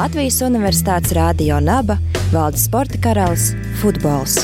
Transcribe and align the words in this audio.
Latvijas 0.00 0.38
Universitātes 0.40 1.10
Rādio 1.12 1.58
Naba 1.60 1.98
valda 2.32 2.56
sporta 2.56 2.96
karalis- 3.02 3.50
futbols. 3.80 4.38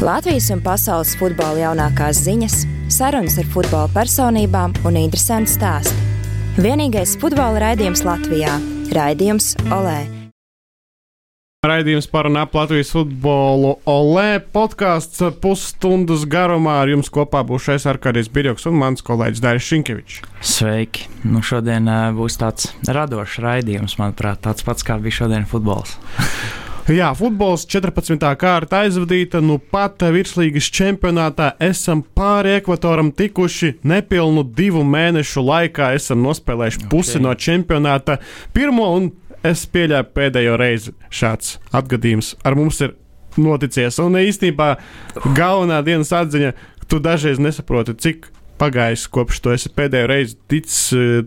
Latvijas 0.00 0.48
un 0.50 0.62
pasaules 0.64 1.12
futbola 1.20 1.60
jaunākās 1.60 2.24
ziņas, 2.24 2.56
sarunas 2.88 3.38
ar 3.38 3.44
futbola 3.52 3.88
personībām 3.94 4.74
un 4.84 4.96
interesanti 4.96 5.52
stāsti. 5.52 5.94
Vienīgais 6.56 7.14
futbola 7.20 7.60
raidījums 7.60 8.02
Latvijā- 8.02 8.58
Raidījums 8.96 9.54
Olē! 9.70 10.21
Raidījums 11.62 12.08
par 12.10 12.26
un 12.26 12.34
ap 12.40 12.56
Latvijas 12.58 12.88
futbolu 12.90 13.68
OLE 13.86 14.40
podkāsts 14.50 15.20
pusstundas 15.44 16.24
garumā. 16.26 16.80
Ar 16.82 16.90
jums 16.90 17.06
kopā 17.14 17.44
būs 17.46 17.68
šais 17.68 17.86
Arkādijas 17.92 18.26
Birjoks 18.34 18.66
un 18.66 18.80
mans 18.80 19.06
kolēģis 19.06 19.42
Dairis 19.44 19.68
Šinkevičs. 19.70 20.16
Sveiki! 20.42 21.06
Nu, 21.22 21.38
šodien 21.46 21.86
būs 22.18 22.40
tāds 22.42 22.72
radošs 22.82 23.38
raidījums, 23.46 23.94
manuprāt, 24.02 24.42
tāds 24.42 24.66
pats 24.66 24.82
kā 24.82 24.98
bija 25.06 25.20
šodien 25.20 25.46
futbols. 25.46 25.94
Jā, 26.90 27.12
futbols 27.14 27.62
14. 27.70 28.18
kārta 28.34 28.80
aizvadīta. 28.82 29.38
Nu 29.38 29.60
pat 29.62 30.02
virslīgas 30.02 30.66
čempionātā 30.74 31.52
esam 31.62 32.02
pāri 32.02 32.56
ekvatoram 32.56 33.12
tikuši. 33.14 33.76
Nepilnu 33.86 34.42
divu 34.58 34.82
mēnešu 34.82 35.44
laikā 35.46 35.92
esam 35.94 36.24
nospēlējuši 36.26 36.88
pusi 36.90 37.20
okay. 37.20 37.22
no 37.22 37.36
čempionāta 37.38 38.18
pirmo 38.50 38.88
un 38.96 39.12
es 39.46 39.64
pieļauju 39.72 40.10
pēdējo 40.16 40.58
reizi 40.60 40.94
šāds 41.12 41.56
atgadījums 41.74 42.34
ar 42.46 42.56
mums 42.58 42.80
ir 42.84 42.96
noticies. 43.40 43.98
Un 44.02 44.18
īstenībā 44.20 44.74
galvenā 45.36 45.80
dienas 45.86 46.12
atziņa, 46.14 46.52
tu 46.88 47.00
dažreiz 47.02 47.40
nesaproti, 47.42 47.96
cik 47.96 48.28
pagājis 48.62 49.08
kopš 49.12 49.40
tu 49.42 49.52
esi 49.54 49.70
pēdējo 49.74 50.08
reizi 50.10 50.36
tic, 50.50 50.70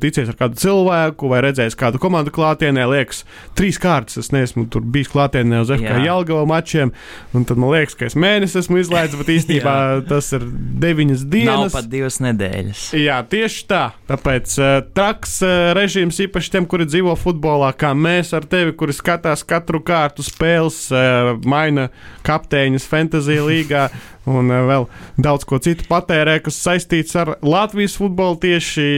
ticies 0.01 0.31
ar 0.31 0.37
kādu 0.39 0.59
cilvēku 0.61 1.29
vai 1.31 1.41
redzējis 1.45 1.77
kādu 1.79 1.99
komandu 2.01 2.31
klātienē. 2.35 2.85
Liekas, 2.91 3.23
trīs 3.57 3.79
kārtas 3.81 4.19
es 4.21 4.31
neesmu 4.35 4.65
tur 4.71 4.85
bijis 4.87 5.11
klātienē 5.11 5.61
uz 5.65 5.73
FK 5.75 5.99
Jālgava 6.05 6.45
mačiem. 6.49 6.93
Un 7.35 7.47
tad 7.47 7.59
man 7.61 7.73
liekas, 7.73 7.97
ka 7.99 8.07
es 8.07 8.15
mēnesi 8.19 8.59
esmu 8.61 8.79
izlaidis, 8.81 9.17
bet 9.19 9.31
īstenībā 9.35 9.75
tas 10.11 10.31
ir 10.37 10.47
deviņas 10.85 11.25
dienas. 11.31 11.67
Nav 11.67 11.75
pat 11.75 11.91
divas 11.91 12.21
nedēļas. 12.23 12.85
Jā, 13.01 13.19
tieši 13.31 13.67
tā. 13.69 13.83
Tāpēc 14.09 14.57
uh, 14.61 14.77
traks 14.95 15.37
uh, 15.45 15.73
režīms 15.77 16.21
īpaši 16.27 16.55
tiem, 16.55 16.69
kuri 16.69 16.87
dzīvo 16.89 17.17
futbolā, 17.19 17.73
kā 17.75 17.91
mēs 17.97 18.31
ar 18.37 18.47
tevi, 18.49 18.75
kuri 18.77 18.95
skatās 18.95 19.43
katru 19.47 19.83
kārtu 19.85 20.25
spēles, 20.25 20.85
uh, 20.93 21.35
maina 21.49 21.89
kapteiņus 22.25 22.87
fantasy 22.89 23.39
līgā 23.43 23.89
un 24.29 24.51
uh, 24.51 24.65
vēl 24.69 24.89
daudz 25.21 25.45
ko 25.47 25.59
citu 25.63 25.87
patērē, 25.89 26.39
kas 26.45 26.59
saistīts 26.61 27.15
ar 27.19 27.35
Latvijas 27.45 27.97
futbolu 27.99 28.39
tieši 28.45 28.89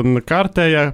un 0.00 0.20
kārtējā. 0.24 0.92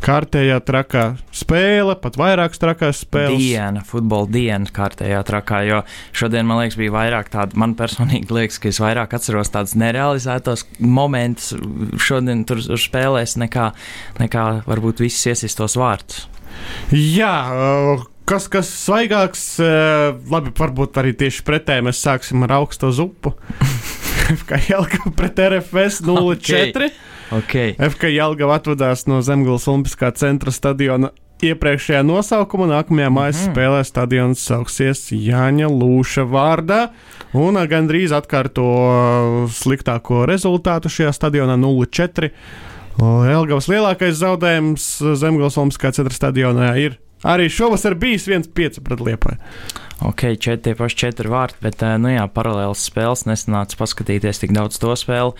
Kārtējā 0.00 0.56
trakā 0.64 1.02
spēle, 1.36 1.92
pat 2.00 2.14
vairākas 2.16 2.60
trakās 2.60 3.02
spēles. 3.04 3.36
Diena, 3.36 3.82
futbola 3.84 4.30
diena, 4.32 4.68
kārtējā 4.72 5.18
trakā. 5.28 5.58
Jo 5.68 5.82
šodien, 6.16 6.46
man 6.48 6.62
liekas, 6.62 6.78
bija 6.80 6.94
vairāk 6.94 7.28
tādu, 7.32 7.58
man 7.60 7.74
personīgi 7.76 8.32
liekas, 8.32 8.56
ka 8.62 8.70
es 8.72 8.80
vairāk 8.80 9.12
atceros 9.18 9.52
tādus 9.52 9.76
nerealizētos 9.80 10.64
momentus 10.80 11.52
šodien 12.00 12.46
tur 12.48 12.62
spēlēs, 12.64 13.36
nekā, 13.44 13.70
nekā 14.22 14.46
varbūt 14.70 15.04
visus 15.04 15.34
iesistos 15.34 15.76
vārdus. 15.80 16.24
Jā, 16.96 17.34
kas, 18.30 18.46
kas 18.50 18.70
svaigāks, 18.86 19.44
uh, 19.62 20.16
labi, 20.30 20.52
varbūt 20.56 20.98
arī 21.02 21.14
tieši 21.18 21.42
pretēji 21.46 21.86
mēs 21.88 22.02
sāksim 22.04 22.46
ar 22.46 22.60
augsto 22.60 22.92
zupu. 22.94 23.34
FK 24.40 24.60
Jelgava 24.68 25.14
pret 25.16 25.40
RFS 25.42 26.04
0-4. 26.06 26.86
Okay. 26.86 26.92
Okay. 27.30 27.74
FK 27.78 28.12
Jelgava 28.14 28.58
atvadās 28.60 29.06
no 29.10 29.20
Zemgales 29.26 29.66
Olimpiskā 29.70 30.12
centra 30.18 30.54
stadiona 30.54 31.10
iepriekšējā 31.46 32.02
nosaukumā. 32.06 32.68
Nākamajā 32.70 33.10
mājas 33.10 33.40
mm 33.40 33.44
-hmm. 33.44 33.54
spēlē 33.54 33.84
stadions 33.86 34.46
sauksies 34.46 35.10
Jāņa 35.14 35.70
Lūša 35.70 36.26
vārdā. 36.30 36.80
Un 37.34 37.54
gandrīz 37.70 38.14
atkārto 38.14 38.66
sliktāko 39.50 40.26
rezultātu 40.26 40.90
šajā 40.90 41.12
stadionā 41.14 41.56
0-4. 41.56 42.30
Elgavas 43.00 43.68
lielākais 43.70 44.18
zaudējums 44.18 44.90
Zemgales 45.16 45.56
Olimpiskā 45.56 45.92
centra 45.94 46.14
stadionā 46.14 46.74
ir 46.78 46.98
Arī 47.26 47.50
šovasar 47.52 47.96
bijis 48.00 48.28
viens 48.30 48.48
pieci 48.48 48.80
pret 48.84 49.02
liepai. 49.04 49.36
Ok, 50.08 50.24
četri 50.40 50.70
tie 50.70 50.76
paši 50.78 50.96
četri 51.02 51.28
vārti, 51.28 51.60
bet, 51.60 51.82
nu 52.00 52.08
jā, 52.08 52.24
paralēlas 52.32 52.86
spēles 52.88 53.26
nesanāca 53.28 53.76
paskatīties 53.76 54.40
tik 54.40 54.54
daudz 54.56 54.80
to 54.80 54.94
spēli. 54.96 55.34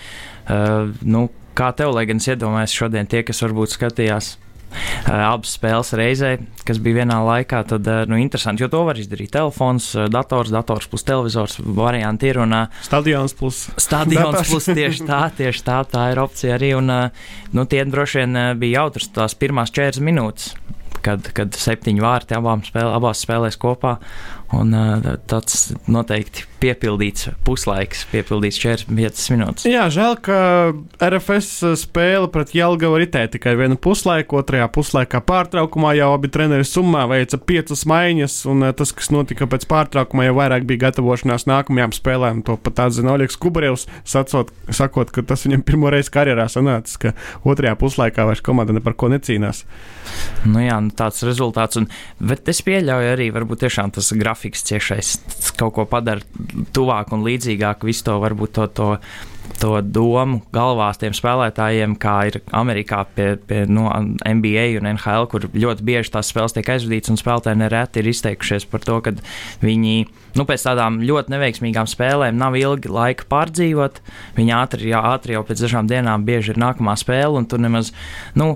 Uh, 0.44 0.92
nu, 1.00 1.30
kā 1.56 1.70
tev, 1.76 1.94
lai 1.96 2.04
gan 2.10 2.20
es 2.20 2.28
iedomājos 2.28 2.76
šodien 2.76 3.08
tie, 3.08 3.24
kas 3.24 3.40
varbūt 3.46 3.78
skatījās 3.78 4.36
Uh, 4.70 5.10
abas 5.10 5.56
spēles 5.56 5.88
reizē, 5.98 6.28
kas 6.62 6.78
bija 6.78 7.00
vienā 7.00 7.16
laikā, 7.26 7.64
tad 7.72 7.88
nu, 8.06 8.19
interesanti, 8.22 8.62
jo 8.62 8.69
to 8.70 8.84
var 8.86 8.98
izdarīt. 9.00 9.32
Telefons, 9.34 9.88
dators, 10.12 10.52
dators 10.54 10.86
plus 10.90 11.02
televizors 11.06 11.56
varianti 11.58 12.30
ir. 12.30 12.38
Un, 12.44 12.54
stadions 12.86 13.34
plus. 13.34 13.64
Stadions 13.82 14.44
plus 14.46 14.70
tieši 14.70 15.08
tā, 15.08 15.24
tieši 15.40 15.64
tā, 15.66 15.80
tā 15.90 16.04
ir 16.12 16.22
opcija 16.22 16.54
arī. 16.60 16.74
Un, 16.78 16.92
nu, 17.56 17.66
tie 17.66 17.82
droši 17.82 18.22
vien 18.22 18.42
bija 18.62 18.84
jautras 18.84 19.10
tās 19.16 19.34
pirmās 19.40 19.74
četras 19.74 19.98
minūtes 20.06 20.52
kad, 21.04 21.30
kad 21.36 21.56
septiņi 21.56 22.02
vārti 22.04 22.36
abām 22.38 22.64
spēlē, 22.66 22.94
abās 22.98 23.22
spēlēs 23.24 23.58
kopā. 23.60 23.96
Un, 24.50 24.75
tāds 25.31 25.69
noteikti 25.87 26.49
piepildīts 26.61 27.28
puslaiks, 27.47 28.03
piepildīts 28.11 28.59
45 28.61 29.28
minūtes. 29.33 29.66
Jā, 29.71 29.84
žēl, 29.93 30.16
ka 30.27 30.38
RFS 31.06 31.78
spēle 31.81 32.27
pret 32.34 32.50
Jelgavu 32.56 32.99
ritēja 33.00 33.31
tikai 33.37 33.55
vienu 33.61 33.78
puslaiku, 33.81 34.41
otrajā 34.43 34.66
puslaikā 34.75 35.22
pārtraukumā 35.27 35.94
jau 35.97 36.11
abi 36.16 36.33
treneri 36.34 36.66
summā 36.66 37.06
veica 37.11 37.38
piecas 37.38 37.87
maiņas, 37.88 38.41
un 38.50 38.66
tas, 38.77 38.93
kas 38.97 39.12
notika 39.15 39.49
pēc 39.50 39.69
pārtraukuma, 39.71 40.27
jau 40.27 40.34
vairāk 40.41 40.67
bija 40.69 40.88
gatavošanās 40.88 41.47
nākamajām 41.50 41.94
spēlēm. 41.97 42.43
To 42.50 42.59
pat 42.61 42.82
atzina 42.88 43.15
Oļegs 43.15 43.38
Kubarevs, 43.41 43.87
sacot, 44.03 44.50
sakot, 44.67 45.15
ka 45.15 45.25
tas 45.31 45.47
viņam 45.47 45.65
pirmo 45.71 45.94
reizi 45.94 46.12
karjerā 46.12 46.49
sanācis, 46.50 46.99
ka 47.00 47.15
otrajā 47.47 47.77
puslaikā 47.81 48.27
vairs 48.28 48.44
komanda 48.44 48.75
ne 48.75 48.82
par 48.84 48.99
ko 48.99 49.12
necīnās. 49.15 49.62
Nu 50.50 50.61
jā, 50.67 50.77
nu 50.82 50.91
tāds 50.97 51.22
rezultāts, 51.25 51.78
un, 51.78 51.87
bet 52.19 52.49
es 52.50 52.65
pieļauju 52.67 53.15
arī, 53.15 53.31
varbūt 53.32 53.65
tiešām 53.65 53.94
tas 53.94 54.11
grafiks 54.19 54.39
grafiks 54.40 54.64
ciešais 54.64 55.18
kaut 55.60 55.74
ko 55.76 55.84
padara 55.84 56.24
tuvāk 56.72 57.12
un 57.12 57.24
līdzīgāk 57.26 57.84
visu 57.84 58.04
to 58.08 58.16
varbūt 58.20 58.56
to. 58.56 58.66
to 58.66 58.88
to 59.61 59.72
domu 59.83 60.41
galvās 60.55 61.00
tiem 61.00 61.15
spēlētājiem, 61.16 61.97
kā 62.00 62.15
ir 62.31 62.38
Amerikā 62.56 63.03
pie, 63.15 63.33
pie 63.49 63.65
no 63.71 63.88
NBA 64.22 64.66
un 64.81 64.88
NHL, 64.93 65.28
kur 65.33 65.47
ļoti 65.50 65.87
bieži 65.87 66.15
tās 66.15 66.31
spēles 66.33 66.55
tiek 66.56 66.71
aizvadītas, 66.75 67.12
un 67.12 67.21
spēlētāji 67.21 67.61
nereti 67.61 68.03
ir 68.03 68.11
izteikušies 68.12 68.66
par 68.71 68.84
to, 68.87 68.99
ka 69.05 69.15
viņi 69.65 69.94
nu, 70.38 70.47
pēc 70.49 70.66
tādām 70.69 71.00
ļoti 71.06 71.34
neveiksmīgām 71.34 71.88
spēlēm 71.91 72.38
nav 72.41 72.56
ilgi 72.61 72.93
laika 72.93 73.27
pārdzīvot. 73.31 74.00
Viņi 74.38 74.56
ātri, 74.56 74.91
jā, 74.93 75.03
ātri 75.15 75.37
jau 75.37 75.44
pēc 75.47 75.65
dažām 75.67 75.91
dienām 75.91 76.27
bieži 76.28 76.55
ir 76.55 76.62
nākamā 76.62 76.97
spēle, 77.00 77.41
un 77.41 77.49
tur 77.50 77.62
nemaz. 77.62 77.93
Nu, 78.38 78.53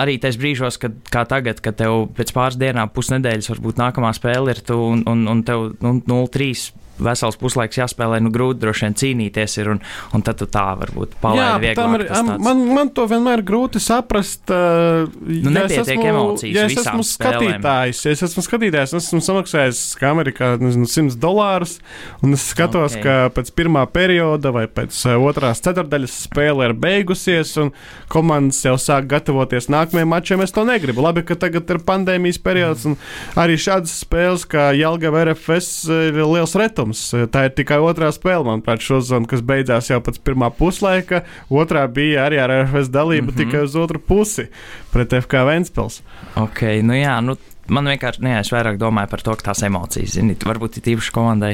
arī 0.00 0.18
tajos 0.22 0.40
brīžos, 0.40 0.80
kad, 0.80 0.96
kā 1.12 1.24
tagad, 1.28 1.62
kad 1.64 1.78
tev 1.80 2.08
pēc 2.16 2.34
pāris 2.36 2.60
dienām, 2.60 2.92
pusnedēļas, 2.94 3.52
varbūt 3.54 3.80
nākamā 3.80 4.12
spēle 4.16 4.54
ir, 4.54 4.64
tu, 4.64 4.78
un, 4.94 5.04
un, 5.08 5.24
un 5.30 5.44
tev 5.46 5.70
nu, 5.84 5.98
0-3 6.08 6.86
vesels 7.02 7.38
puslaiks 7.40 7.78
jāspēlē, 7.78 8.20
nu 8.24 8.32
grūti 8.34 8.62
droši 8.62 8.86
vien 8.86 8.96
cīnīties 8.98 9.58
ir, 9.62 9.70
un, 9.74 9.80
un 10.16 10.24
tad 10.26 10.38
tu 10.40 10.48
tā 10.50 10.64
varbūt 10.80 11.16
palaidi 11.22 11.68
vieglāk. 11.68 11.94
Ir, 11.98 12.06
tāds... 12.10 12.32
man, 12.44 12.62
man 12.74 12.92
to 12.94 13.06
vienmēr 13.10 13.42
grūti 13.46 13.82
saprast. 13.82 14.44
Uh, 14.50 15.08
nu, 15.24 15.52
ja 15.54 15.64
es 15.66 15.76
esmu, 15.82 16.06
emocijas 16.12 16.56
ja 16.56 16.66
es 16.68 16.78
esmu 16.82 17.04
skatītājs, 17.06 18.02
ja 18.06 18.14
es 18.16 18.24
esmu 18.28 18.44
skatītājs, 18.46 18.94
es 18.94 19.08
esmu 19.10 19.22
samaksājis 19.24 19.82
kā 20.00 20.12
Amerikā 20.14 20.52
nezinu, 20.60 20.88
100 20.88 21.18
dolārus, 21.22 21.78
un 22.24 22.36
es 22.36 22.46
skatos, 22.52 22.96
okay. 22.98 23.04
ka 23.04 23.34
pēc 23.36 23.52
pirmā 23.58 23.84
perioda 23.92 24.52
vai 24.54 24.66
pēc 24.70 24.96
uh, 25.06 25.16
otrās 25.28 25.62
ceturdaļas 25.64 26.18
spēle 26.28 26.70
ir 26.70 26.76
beigusies, 26.78 27.54
un 27.62 27.72
komandas 28.12 28.60
jau 28.66 28.76
sāk 28.80 29.08
gatavoties 29.10 29.70
nākamajam 29.72 30.12
mačam. 30.12 30.44
Es 30.44 30.54
to 30.54 30.64
negribu. 30.68 31.02
Labi, 31.04 31.24
ka 31.26 31.36
tagad 31.38 31.68
ir 31.70 31.82
pandēmijas 31.86 32.40
periods, 32.42 32.86
un 32.88 32.98
arī 33.38 33.58
šādas 33.60 33.94
spēles 34.02 34.46
kā 34.48 34.70
Jelgava 34.76 35.24
RFS 35.28 35.70
ir 36.08 36.20
liels 36.22 36.54
retums 36.58 36.87
protams, 36.88 37.30
tā 37.32 37.44
ir 37.48 37.54
tikai 37.56 37.78
otrā 37.82 38.10
spēle, 38.12 38.44
manuprāt, 38.46 38.80
šo 38.80 39.00
zonu, 39.00 39.28
kas 39.28 39.42
beidzās 39.42 39.90
jau 39.90 40.00
pēc 40.00 40.18
pirmā 40.24 40.50
puslaika. 40.50 41.24
Otrā 41.50 41.86
bija 41.88 42.26
arī 42.26 42.40
ar 42.40 42.50
RFS 42.50 42.90
dalību 42.90 43.30
mm 43.30 43.34
-hmm. 43.34 43.36
tikai 43.36 43.62
uz 43.64 43.76
otru 43.76 43.98
pusi 43.98 44.48
pret 44.92 45.12
FK 45.12 45.44
Ventspils. 45.46 46.02
Ok, 46.36 46.62
nu 46.82 46.94
jā, 46.94 47.20
nu 47.20 47.36
man 47.72 47.88
vienkārši, 47.90 48.22
nē, 48.24 48.34
es 48.40 48.50
vairāk 48.52 48.78
domāju 48.80 49.10
par 49.12 49.22
to, 49.24 49.34
ka 49.38 49.50
tās 49.50 49.62
emocijas, 49.66 50.14
zini, 50.16 50.36
varbūt 50.48 50.78
ir 50.80 50.90
īpaši 50.94 51.12
komandai, 51.14 51.52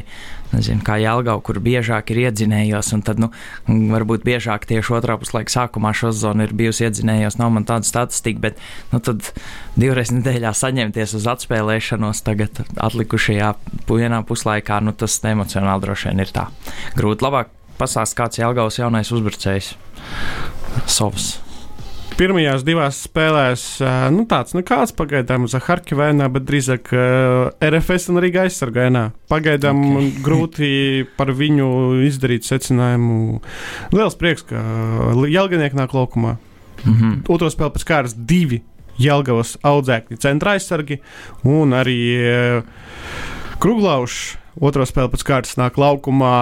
nezinu, 0.53 0.85
kā 0.87 0.97
Jālgau, 1.03 1.37
kur 1.45 1.59
biežāk 1.65 2.13
ir 2.15 2.23
iedzinējos, 2.27 2.93
un 2.97 3.05
tad, 3.07 3.21
nu, 3.23 3.31
varbūt 3.67 4.27
biežāk 4.27 4.67
tieši 4.71 4.95
otrā 4.99 5.19
puslaika 5.21 5.53
sākumā 5.53 5.95
šo 5.97 6.13
zonu 6.15 6.47
ir 6.47 6.55
bijusi 6.57 6.87
iedzinējos, 6.89 7.39
nav 7.41 7.53
man 7.57 7.67
tāda 7.69 7.89
statistika, 7.89 8.43
bet, 8.49 8.63
nu, 8.93 9.03
tad 9.05 9.33
divreiz 9.81 10.15
nedēļā 10.15 10.55
saņemties 10.55 11.17
uz 11.19 11.29
atspēlēšanos 11.35 12.25
tagad 12.27 12.65
atlikušajā 12.75 13.55
vienā 13.91 14.23
puslaikā, 14.29 14.81
nu, 14.85 14.95
tas 14.97 15.21
emocionāli 15.25 15.87
droši 15.87 16.11
vien 16.11 16.25
ir 16.25 16.35
tā. 16.35 16.49
Grūti 16.99 17.27
labāk 17.27 17.53
pasāst, 17.79 18.17
kāds 18.19 18.41
Jālgaus 18.43 18.79
jaunais 18.81 19.11
uzbrucējs. 19.15 19.75
Sovs. 20.91 21.44
Pirmajās 22.19 22.65
divās 22.67 23.01
spēlēs 23.07 23.65
nu, 24.15 24.25
tāds 24.31 24.55
nekāds 24.57 24.95
pagaidām 24.97 25.47
uz 25.49 25.57
Harkivēnā, 25.67 26.29
bet 26.33 26.47
drīzāk 26.49 26.91
RFS 27.65 28.11
un 28.13 28.21
Rīga 28.23 28.45
aizsargājumā. 28.47 29.07
Pagaidām 29.33 29.81
okay. 29.89 30.13
grūti 30.27 30.71
par 31.19 31.33
viņu 31.35 31.69
izdarīt 32.07 32.47
secinājumu. 32.49 33.41
Liels 33.95 34.19
prieks, 34.21 34.47
ka 34.49 34.63
Jelganieki 35.31 35.79
nāk 35.79 35.97
laukumā. 35.97 36.37
Mm 36.85 36.95
-hmm. 36.95 37.19
Otro 37.29 37.51
spēli 37.51 37.75
pēc 37.75 37.87
kārtas 37.89 38.15
divi 38.15 38.63
Jelgavas 38.99 39.57
audzēkņi 39.63 40.21
centra 40.21 40.55
aizsargi 40.55 41.01
un 41.45 41.73
arī 41.75 41.99
Kruglaušs 43.59 44.44
Otro 44.63 44.85
spēli 44.87 45.11
pēc 45.11 45.25
kārtas 45.27 45.57
nāk 45.59 45.75
laukumā, 45.81 46.35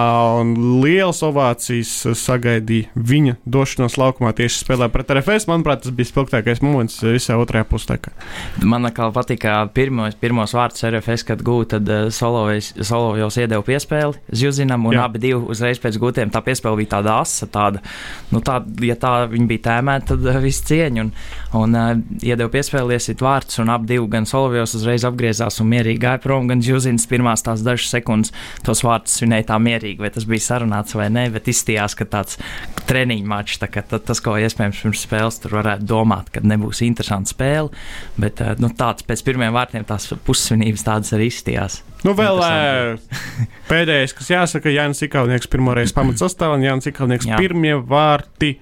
un 0.43 0.53
liels 0.83 1.23
ovācijas 1.25 2.13
sagaidīja 2.19 2.91
viņa 2.93 3.39
došanos 3.49 3.97
laukumā 3.97 4.35
tieši 4.37 4.59
spēlē 4.61 4.89
pret 4.93 5.09
RFS. 5.15 5.47
Manuprāt, 5.49 5.81
tas 5.81 5.95
bija 5.95 6.11
spilgtākais 6.11 6.61
moments 6.61 6.99
visā 7.01 7.39
otrajā 7.41 7.65
puslaikā. 7.71 8.13
Man 8.61 8.85
kā 8.93 9.07
patika 9.15 9.55
pirmos, 9.73 10.13
pirmos 10.21 10.53
vārdus 10.53 10.85
RFS, 10.91 11.25
kad 11.25 11.41
gūta, 11.45 11.79
tad 11.79 11.89
eh, 11.89 12.03
Solovjovs 12.13 13.39
iedeva 13.41 13.65
piespēli 13.65 14.21
Zjuzinam, 14.29 14.85
un 14.85 14.97
Jā. 14.99 15.07
abi 15.07 15.23
divi 15.23 15.39
uzreiz 15.49 15.81
pēc 15.81 15.97
gūtiem 16.01 16.29
tā 16.33 16.43
piespēle 16.45 16.77
bija 16.83 16.93
tāda 16.99 17.17
asa, 17.23 17.49
tāda, 17.49 17.81
nu 18.29 18.43
tā, 18.45 18.59
ja 18.85 18.97
tā 18.99 19.15
viņi 19.31 19.49
bija 19.49 19.65
tēmēta, 19.71 20.13
tad 20.13 20.29
eh, 20.29 20.39
viss 20.43 20.65
cieņa, 20.69 21.07
un, 21.07 21.11
un 21.63 21.77
uh, 21.79 21.91
iedeva 22.21 22.51
piespēli 22.53 22.93
iesit 22.93 23.25
vārds, 23.25 23.57
un 23.63 23.73
abi 23.73 23.95
divi, 23.95 24.05
gan 24.13 24.29
Solovjovs 24.29 24.77
uzreiz 24.77 25.07
apgriezās 25.07 25.57
un 25.63 25.71
mierīgi 25.73 26.03
gāja 26.05 26.21
prom, 26.21 26.45
gan 26.51 26.61
Zjuzins 26.61 27.09
pirmās 27.09 27.45
tās 27.45 27.65
dažas 27.65 27.89
sekundes 27.89 28.02
sekundes 28.03 28.33
tos 28.65 28.83
vārdus 28.85 29.17
svinēja 29.19 29.49
tā 29.53 29.59
mierīgi, 29.63 30.01
vai 30.03 30.11
tas 30.13 30.27
bija 30.29 30.43
sarunāts 30.43 30.97
vai 30.97 31.09
nē, 31.13 31.29
bet 31.33 31.47
izstījās, 31.51 31.95
ka 31.97 32.07
tāds 32.09 32.39
treniņu 32.89 33.27
mačs, 33.29 33.61
tā, 33.61 33.69
tas, 33.93 34.21
ko 34.23 34.35
iespējams 34.39 34.83
pirms 34.83 35.05
spēles 35.07 35.39
tur 35.43 35.57
varētu 35.59 35.87
domāt, 35.87 36.31
ka 36.33 36.43
nebūs 36.43 36.83
interesanta 36.85 37.31
spēle, 37.33 37.71
bet 38.19 38.43
eh, 38.43 38.53
nu, 38.61 38.71
tāds 38.77 39.07
pēc 39.07 39.23
pirmiem 39.25 39.55
vārtiem 39.55 39.87
tās 39.87 40.09
pussvinības 40.27 40.85
tādas 40.85 41.15
arī 41.15 41.29
izstījās. 41.31 41.81
Nu, 42.03 42.15
vēl 42.17 42.41
pēdējais, 43.71 44.15
kas 44.17 44.31
jāsaka, 44.33 44.73
Jānis 44.73 45.03
Ikaunieks 45.07 45.49
pirmoreiz 45.51 45.95
pamatsastāvā 45.97 46.59
un 46.59 46.67
Jānis 46.67 46.91
Ikaunieks 46.91 47.29
Jā. 47.31 47.39
pirmie 47.41 47.77
vārti 47.79 48.57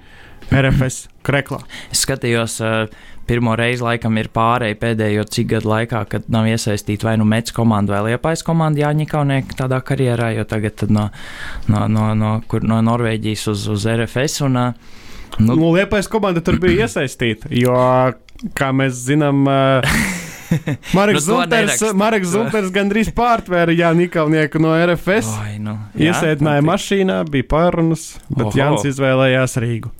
RFS 0.51 1.07
Kreklā. 1.25 1.61
Es 1.93 2.01
skatījos 2.03 2.57
uh, 2.65 2.85
pirmo 3.27 3.55
reizi 3.57 3.83
laikam 3.85 4.17
ir 4.19 4.29
pārēj 4.33 4.75
pēdējo 4.81 5.25
cik 5.31 5.51
gadu 5.55 5.71
laikā, 5.71 6.03
kad 6.11 6.27
nav 6.31 6.47
iesaistīta 6.51 7.09
vai 7.09 7.17
nu 7.21 7.27
Mets 7.29 7.53
komanda 7.55 7.95
vai 7.95 8.11
Liepais 8.11 8.43
komanda 8.47 8.83
Jāņa 8.83 9.07
Kaunieka 9.11 9.59
tādā 9.63 9.81
karjerā, 9.85 10.31
jo 10.37 10.47
tagad 10.49 10.85
no, 10.89 11.09
no, 11.71 11.85
no, 11.91 12.11
no, 12.17 12.33
kur, 12.51 12.65
no 12.67 12.81
Norvēģijas 12.85 13.47
uz, 13.53 13.67
uz 13.75 13.87
RFS. 13.89 14.41
Un, 14.47 14.59
nu, 15.39 15.53
nu, 15.53 15.71
Liepais 15.75 16.09
komanda 16.11 16.43
tur 16.45 16.59
bija 16.61 16.87
iesaistīta, 16.87 17.51
jo, 17.55 17.77
kā 18.57 18.73
mēs 18.75 19.05
zinām, 19.07 19.45
Marks 20.97 21.13
nu, 21.13 21.21
Zunters, 21.21 21.79
Marks 21.95 22.33
Zunters 22.33 22.71
gandrīz 22.75 23.11
pārtvēra 23.15 23.71
Jānis 23.75 24.11
Kalnieku 24.11 24.59
no 24.59 24.73
RFS. 24.75 25.31
Oi, 25.45 25.55
nu, 25.63 25.77
jā, 25.95 26.11
Iesēdināja 26.11 26.65
mašīnā, 26.67 27.21
bija 27.31 27.47
pārunas, 27.55 28.09
bet 28.27 28.49
Oho. 28.49 28.57
Jānis 28.59 28.89
izvēlējās 28.91 29.55
Rīgu. 29.63 29.93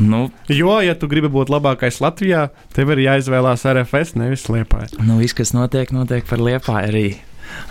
Nu, 0.00 0.28
jo, 0.52 0.74
ja 0.84 0.94
tu 0.98 1.08
gribi 1.10 1.30
būt 1.32 1.52
labākais 1.52 2.00
Latvijā, 2.04 2.48
tev 2.76 2.92
ir 2.94 3.04
jāizvēlās 3.06 3.66
RFS, 3.68 4.16
nevis 4.20 4.48
liepāja. 4.52 4.92
Nu, 5.00 5.18
viss, 5.20 5.36
kas 5.36 5.54
notiek, 5.56 5.92
notiek 5.94 6.28
par 6.28 6.42
liepāju 6.42 6.92
arī. 6.92 7.08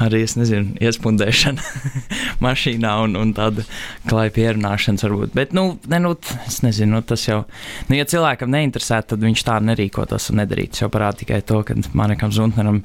Arī 0.01 0.23
es 0.25 0.33
nezinu, 0.37 0.73
iespundēšana 0.81 1.61
mašīnā 2.45 2.93
un, 3.03 3.13
un 3.19 3.33
tāda 3.37 3.65
klāja 4.09 4.33
pierunāšanas 4.33 5.05
varbūt. 5.05 5.35
Bet, 5.37 5.53
nu, 5.57 5.67
ne, 5.89 5.99
nu, 6.01 6.15
es 6.47 6.59
nezinu, 6.65 6.97
nu, 6.97 7.03
tas 7.05 7.27
jau, 7.27 7.43
nu, 7.89 7.97
ja 7.97 8.07
cilvēkam 8.09 8.51
neinteresē, 8.53 9.03
tad 9.11 9.21
viņš 9.21 9.45
tā 9.47 9.59
nerīkotos 9.69 10.31
un 10.33 10.41
nedarītu. 10.41 10.73
Tas 10.73 10.85
jau 10.85 10.91
parāda 10.93 11.21
tikai 11.21 11.41
to, 11.45 11.61
ka 11.67 11.77
Manikam 11.97 12.33
Zuntneram 12.33 12.81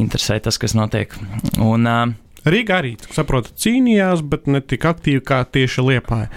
interesē 0.00 0.40
tas, 0.44 0.60
kas 0.60 0.76
notiek. 0.76 1.12
Un, 1.60 1.88
uh, 1.88 2.16
Rīgā 2.44 2.82
arī, 2.82 2.92
saprotu, 3.14 3.54
cīnījās, 3.56 4.20
bet 4.28 4.48
ne 4.52 4.60
tik 4.60 4.84
aktīvi 4.84 5.22
kā 5.24 5.40
tieši 5.48 5.84
Liepāja. 5.86 6.28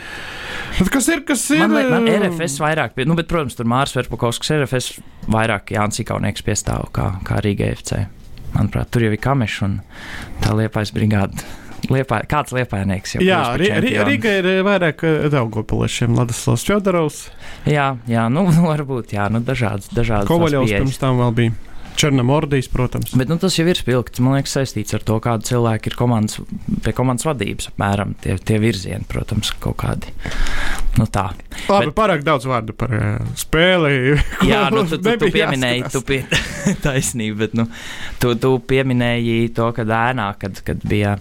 Kas 0.78 1.08
ir? 1.10 1.24
Kas 1.26 1.44
ir? 1.54 1.64
Man, 1.66 1.90
man 1.90 2.10
RFS 2.12 2.60
vairāk, 2.62 2.94
pie, 2.98 3.08
nu, 3.10 3.18
bet, 3.18 3.30
protams, 3.32 3.58
tur 3.58 3.68
Mārs 3.70 3.96
Verpakovskis 3.98 4.54
RFS 4.60 4.90
vairāk 5.34 5.74
Jānis 5.74 6.04
Ikaunieks 6.04 6.46
piestāv 6.46 6.92
kā, 6.96 7.10
kā 7.28 7.42
Rīga 7.44 7.72
FC. 7.74 8.04
Manuprāt, 8.54 8.92
tur 8.94 9.06
jau 9.06 9.14
ir 9.14 9.22
kamešs 9.22 9.64
un 9.66 9.80
tā 10.44 10.54
Liepājas 10.58 10.94
brigāda. 10.96 11.48
Liepā, 11.94 12.24
kāds 12.28 12.52
liepainieks 12.56 13.16
jau 13.16 13.22
Jā, 13.24 13.42
Rīga 13.58 14.34
ir 14.40 14.50
vairāk 14.66 15.04
eh, 15.08 15.28
Daugopiliešiem, 15.32 16.18
Ladislavs 16.18 16.66
Fjodorovs. 16.68 17.22
Jā, 17.70 17.92
jā, 18.10 18.26
nu, 18.34 18.48
varbūt, 18.72 19.14
jā, 19.18 19.30
nu, 19.34 19.44
dažādas, 19.46 19.92
dažādas. 19.94 20.30
Kovaļovs 20.30 20.74
pirms 20.74 21.02
tam 21.02 21.22
vēl 21.22 21.36
bija. 21.38 21.67
Černamordijas, 21.98 22.68
protams. 22.70 23.16
Bet 23.18 23.30
nu, 23.32 23.40
tas 23.42 23.56
jau 23.58 23.66
ir 23.66 23.80
spilgts. 23.80 24.22
Man 24.22 24.36
liekas, 24.38 24.54
saistīts 24.54 24.94
ar 24.94 25.02
to, 25.06 25.16
kāda 25.24 25.48
cilvēka 25.48 25.90
ir 25.90 25.96
komandas, 25.98 26.38
pie 26.86 26.92
komandas 26.94 27.26
vadības. 27.26 27.72
Apmēram 27.72 28.12
tie, 28.22 28.36
tie 28.38 28.60
virzieni, 28.62 29.08
protams, 29.10 29.50
kaut 29.64 29.80
kādi. 29.82 30.14
Nu, 31.00 31.08
tā. 31.10 31.32
Labi, 31.66 31.90
bet, 31.90 31.96
pārāk 31.98 32.22
daudz 32.26 32.46
vārdu 32.50 32.76
par 32.78 32.94
uh, 32.94 33.32
spēli. 33.38 34.14
Jā, 34.50 34.68
nu, 34.74 34.84
tu, 34.86 35.00
tu, 35.02 35.16
tu 35.24 35.30
pieminēji, 35.34 35.88
tu 35.96 36.04
pie, 36.06 36.20
taisnība, 36.86 37.40
bet 37.48 37.56
nu, 37.58 37.66
tu, 38.22 38.36
tu 38.38 38.54
pieminēji 38.70 39.50
to, 39.58 39.72
kad 39.78 39.94
ēnā, 39.98 40.28
kad, 40.42 40.62
kad, 40.68 40.86
bija, 40.86 41.16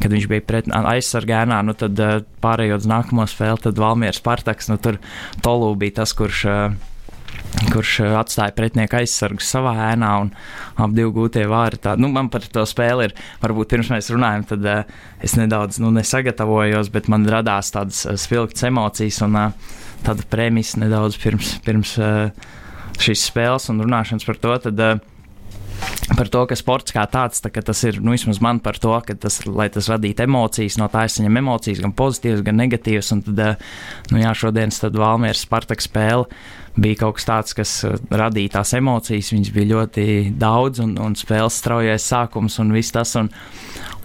kad 0.00 0.16
viņš 0.16 0.30
bija 0.32 0.46
pret 0.48 0.70
aizsargā 0.72 1.42
ēnā, 1.44 1.60
nu, 1.68 1.76
tad 1.76 2.00
uh, 2.00 2.22
pārējot 2.44 2.86
uz 2.86 2.88
nākamo 2.88 3.28
spēli, 3.28 3.66
tad 3.68 3.84
Valmieras 3.84 4.20
Spartaks, 4.22 4.72
nu, 4.72 4.80
tur 4.80 4.96
Tolū 5.44 5.74
bija 5.80 6.00
tas, 6.00 6.16
kurš. 6.16 6.46
Uh, 6.48 6.88
kurš 7.72 7.98
eh, 8.02 8.14
atstāja 8.16 8.54
pretinieku 8.56 8.98
aizsargu 9.00 9.44
savā 9.44 9.74
ēnā 9.90 10.12
un 10.24 10.32
ap 10.80 10.96
divu 10.96 11.12
gūtie 11.16 11.44
vāri. 11.50 11.80
Tā, 11.82 11.94
nu, 12.00 12.10
man 12.12 12.30
par 12.32 12.46
to 12.52 12.64
spēli 12.68 13.08
ir, 13.08 13.14
varbūt 13.42 13.74
pirms 13.74 13.92
mēs 13.92 14.10
runājam, 14.14 14.46
tad 14.54 14.66
uh, 14.68 14.98
es 15.24 15.36
nedaudz 15.38 15.80
nu, 15.82 15.92
nesagatavojos, 15.94 16.90
bet 16.94 17.10
man 17.12 17.28
radās 17.28 17.72
tādas 17.74 18.04
uh, 18.06 18.16
spilgtas 18.20 18.66
emocijas 18.68 19.22
un 19.26 19.38
uh, 19.38 19.78
tāda 20.06 20.26
premisa 20.32 20.82
nedaudz 20.82 21.18
pirms, 21.22 21.56
pirms 21.66 21.96
uh, 22.00 22.52
šīs 23.02 23.28
spēles 23.30 23.70
un 23.72 23.82
runāšanas 23.84 24.28
par 24.28 24.40
to. 24.42 24.58
Tad, 24.68 24.82
uh, 24.82 25.08
par 26.16 26.28
to, 26.32 26.42
ka 26.48 26.56
sports 26.58 26.94
kā 26.94 27.04
tāds, 27.10 27.42
tā, 27.42 27.50
tas 27.52 27.82
ir, 27.88 27.98
nu, 28.02 28.14
vismaz 28.14 28.40
man 28.44 28.60
par 28.62 28.78
to, 28.82 28.92
ka 29.06 29.16
tas, 29.18 29.40
lai 29.48 29.68
tas 29.72 29.88
radītu 29.90 30.26
emocijas, 30.26 30.78
no 30.80 30.88
tā 30.92 31.06
es 31.08 31.16
saņemu 31.18 31.40
emocijas, 31.42 31.82
gan 31.84 31.94
pozitīvas, 31.96 32.44
gan 32.46 32.58
negatīvas, 32.60 33.12
un 33.16 33.22
tad, 33.26 33.62
nu, 34.12 34.20
jā, 34.22 34.34
šodienas 34.44 34.82
Valmieras 34.92 35.44
Spartak 35.46 35.82
spēle 35.84 36.28
bija 36.76 37.02
kaut 37.02 37.18
kas 37.18 37.28
tāds, 37.28 37.56
kas 37.56 37.74
uh, 37.88 37.96
radīja 38.10 38.58
tās 38.58 38.74
emocijas. 38.78 39.32
Viņas 39.34 39.52
bija 39.54 39.70
ļoti 39.74 40.06
daudz, 40.40 40.82
un, 40.84 40.96
un 41.02 41.16
spēles 41.18 41.58
straujais 41.62 42.08
sākums 42.08 42.58
un 42.62 42.72
viss 42.76 42.94
tas. 42.94 43.14
Un, 43.20 43.32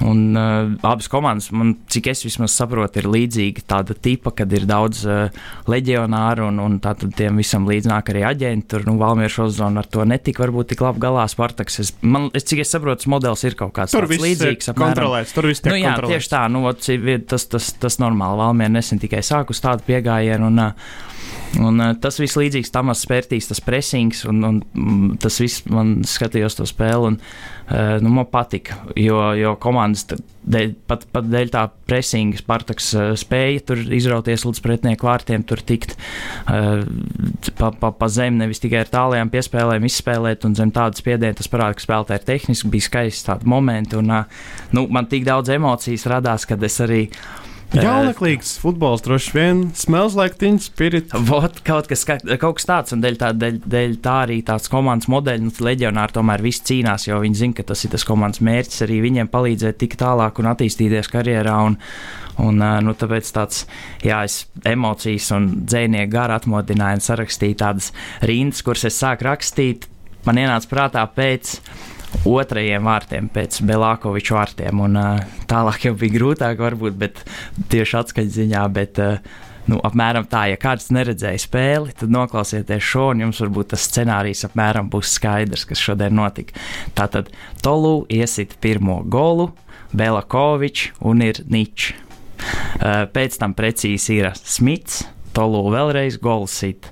un 0.06 0.36
uh, 0.36 0.78
abas 0.86 1.08
komandas, 1.10 1.50
man, 1.56 1.74
cik 1.90 2.12
es 2.12 2.22
vismaz 2.26 2.54
saprotu, 2.54 3.02
ir 3.02 3.08
līdzīga 3.10 3.64
tāda 3.70 3.96
tipa, 3.98 4.34
kad 4.38 4.52
ir 4.54 4.68
daudz 4.70 5.02
uh, 5.10 5.34
leģionāru 5.70 6.48
un, 6.52 6.62
un 6.62 6.78
tātad 6.84 7.16
tiem 7.18 7.40
visam 7.42 7.66
līdznāk 7.70 8.12
arī 8.14 8.24
aģenti. 8.30 8.68
Tur, 8.74 8.86
nu, 8.86 8.98
Valmieru 9.02 9.48
Ozonu 9.48 9.82
ar 9.82 9.90
to 9.90 10.06
netika 10.06 10.46
varbūt 10.46 10.74
tik 10.74 10.86
labi 10.86 11.02
galā 11.02 11.26
Spartaks. 11.32 11.80
Es, 11.82 11.94
man, 12.06 12.30
es, 12.38 12.46
cik 12.50 12.62
es 12.66 12.74
saprotu, 12.76 13.10
modelis 13.10 13.46
ir 13.48 13.58
kaut 13.58 13.74
kāds 13.78 13.96
tur 13.96 14.10
līdzīgs. 14.12 14.74
Kontrolēts, 14.78 15.34
tur 15.34 15.50
viss 15.50 15.66
tiek 15.66 15.74
nu, 15.74 15.82
jā, 15.82 15.96
kontrolēts. 15.96 16.30
Tieši 16.30 16.34
tā, 16.36 16.46
nu, 16.54 16.66
tas, 17.34 17.50
tas, 17.50 17.74
tas 17.82 18.02
normāli. 18.04 18.42
Valmiera 18.44 18.78
nesen 18.78 19.02
tikai 19.02 19.26
sākus 19.26 19.64
tādu 19.66 19.88
piegājienu. 19.90 20.52
Un, 20.52 20.66
uh, 20.70 21.06
Un, 21.64 21.80
uh, 21.80 21.94
tas 21.96 22.18
viss 22.20 22.36
līdzīgs 22.38 22.74
tam 22.76 22.92
spērtīs, 22.92 23.48
tas 23.48 23.62
pressings, 23.64 24.26
un, 24.28 24.42
un 24.44 24.58
mm, 24.60 25.14
tas 25.24 25.40
viss 25.40 25.64
man 25.72 26.02
skatījos 26.08 26.60
to 26.60 26.68
spēli, 26.68 27.14
un 27.14 27.16
uh, 27.16 27.57
nu, 28.02 28.10
man 28.10 28.26
patika, 28.32 28.78
jo, 28.96 29.18
jo 29.36 29.54
komandas 29.60 30.06
dēļ, 30.48 30.74
pat, 30.88 31.02
pat 31.12 31.26
dēļ 31.28 31.50
tā 31.52 31.64
pressinga 31.90 32.40
Spartaks 32.40 32.90
uh, 32.96 33.10
spēja 33.20 33.66
tur 33.68 33.82
izrauties 33.98 34.46
līdz 34.48 34.62
pretinieku 34.64 35.10
vārtiem, 35.10 35.44
tur 35.48 35.60
tikt 35.68 35.98
uh, 35.98 36.86
pa, 37.60 37.72
pa, 37.76 37.92
pa 37.92 38.10
zemi, 38.12 38.40
nevis 38.40 38.64
tikai 38.64 38.86
ar 38.86 38.94
tālajām 38.94 39.32
piespēlēm 39.34 39.88
izspēlēt, 39.90 40.48
un 40.48 40.56
zem 40.56 40.72
tādas 40.76 41.04
spiediena 41.04 41.36
tas 41.36 41.52
parāda, 41.52 41.76
ka 41.76 41.84
spēlētāji 41.84 42.24
ir 42.24 42.30
tehniski, 42.32 42.72
bija 42.78 42.88
skaisti 42.88 43.28
tādi 43.32 43.52
momenti, 43.52 44.00
un 44.00 44.16
nu, 44.16 44.88
man 44.88 45.12
tik 45.12 45.28
daudz 45.28 45.52
emocijas 45.58 46.08
radās, 46.08 46.48
kad 46.48 46.64
es 46.64 46.80
arī 46.86 47.04
uh, 47.76 47.82
Jauneklīgs 47.84 48.54
futbols 48.62 49.04
droši 49.04 49.34
vien 49.36 49.64
smells 49.76 50.16
like 50.18 50.40
teen 50.40 50.60
spirit. 50.64 51.12
Vot, 51.28 51.60
kaut, 51.68 51.90
kas, 51.90 52.06
kaut 52.08 52.60
kas 52.60 52.68
tāds, 52.70 52.94
un 52.96 53.02
dēļ 53.04 53.18
tā, 53.20 53.32
dēļ, 53.36 53.58
dēļ 53.68 53.98
tā 54.04 54.14
arī 54.26 54.38
tāds 54.48 54.72
komandas 54.72 55.10
modeļs, 55.12 55.44
nu, 55.44 55.54
leģionāri 55.68 56.16
tomēr 56.16 56.44
viss 56.46 56.64
cīnās, 56.68 57.10
jo 57.10 57.20
viņi 57.24 57.42
zina, 57.42 57.58
ka 57.58 57.68
tas 57.72 57.84
ir 57.84 57.92
tas 57.94 58.08
komandas 58.08 58.44
mērķis 58.46 58.86
arī 58.88 59.02
viņiem 59.04 59.32
palīdzēt 59.34 59.82
tik 59.84 59.98
tālāk 60.00 60.40
un 60.40 60.50
attīstīties 60.54 61.12
karjerā. 61.12 61.58
Un, 61.68 61.76
un, 62.44 62.64
nu, 62.86 62.96
tāpēc 62.96 63.34
tāds 63.36 63.66
jā, 64.06 64.24
es 64.24 64.46
emocijas 64.68 65.30
un 65.36 65.52
dzēnieku 65.68 66.14
gara 66.14 66.40
atmodinājumu 66.40 67.04
sarakstīju 67.04 67.60
tādas 67.66 67.92
rindas, 68.24 68.64
kuras 68.66 68.88
es 68.88 69.00
sāku 69.02 69.28
rakstīt. 69.28 69.90
Man 70.28 70.40
ienāca 70.40 70.72
prātā 70.72 71.04
pēc 71.08 71.58
otrajiem 72.28 72.88
vārtiem 72.88 73.28
pēc 73.34 73.62
Belākoviča 73.68 74.38
vārtiem. 74.38 74.86
Un, 74.86 74.98
uh, 75.02 75.44
tālāk 75.50 75.90
jau 75.90 75.96
bija 76.00 76.18
grūtāk, 76.20 76.62
varbūt, 76.64 76.98
bet 77.00 77.22
tieši 77.72 78.02
atskaņas 78.04 78.40
ziņā. 78.42 78.64
Bet, 78.78 79.04
uh, 79.04 79.46
Nu, 79.68 79.82
apmēram 79.84 80.24
tā, 80.32 80.46
ja 80.48 80.56
kāds 80.60 80.88
neredzēja 80.96 81.42
spēli, 81.44 81.92
tad 82.00 82.12
noklausieties 82.14 82.86
šo, 82.88 83.10
un 83.12 83.26
jums 83.26 83.42
varbūt 83.44 83.74
tas 83.74 83.84
scenārijs 83.90 84.46
apmēram 84.48 84.88
būs 84.92 85.18
skaidrs, 85.18 85.66
kas 85.68 85.82
šodien 85.84 86.16
notika. 86.16 86.56
Tātad 86.96 87.34
Tolu 87.66 88.06
iesit 88.08 88.56
pirmo 88.64 89.02
golu, 89.04 89.50
Belakovičs 89.92 90.94
un 91.08 91.26
ir 91.26 91.44
Ničs. 91.52 91.92
Pēc 93.12 93.38
tam 93.42 93.58
precīzi 93.58 94.22
ir 94.22 94.32
Smits, 94.40 95.02
Tolu 95.38 95.68
vēlreiz 95.70 96.16
golsit. 96.18 96.88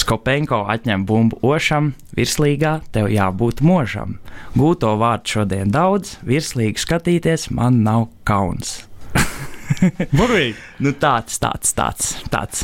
Skopenko 0.00 0.62
atņem 0.72 1.02
bumbu 1.04 1.36
ošam, 1.44 1.90
virslīgā 2.16 2.78
tev 2.94 3.10
jābūt 3.12 3.58
možam. 3.60 4.14
Gūto 4.56 4.94
vārdu 4.96 5.34
šodien 5.34 5.68
daudz, 5.74 6.14
virslīgi 6.24 6.80
skatīties 6.80 7.50
man 7.52 7.82
nav 7.84 8.06
kauns. 8.24 8.86
Burvīgi. 10.16 10.54
nu, 10.80 10.94
tāds, 10.96 11.36
tāds, 11.42 11.74
tāds, 11.76 12.14
tāds. 12.32 12.62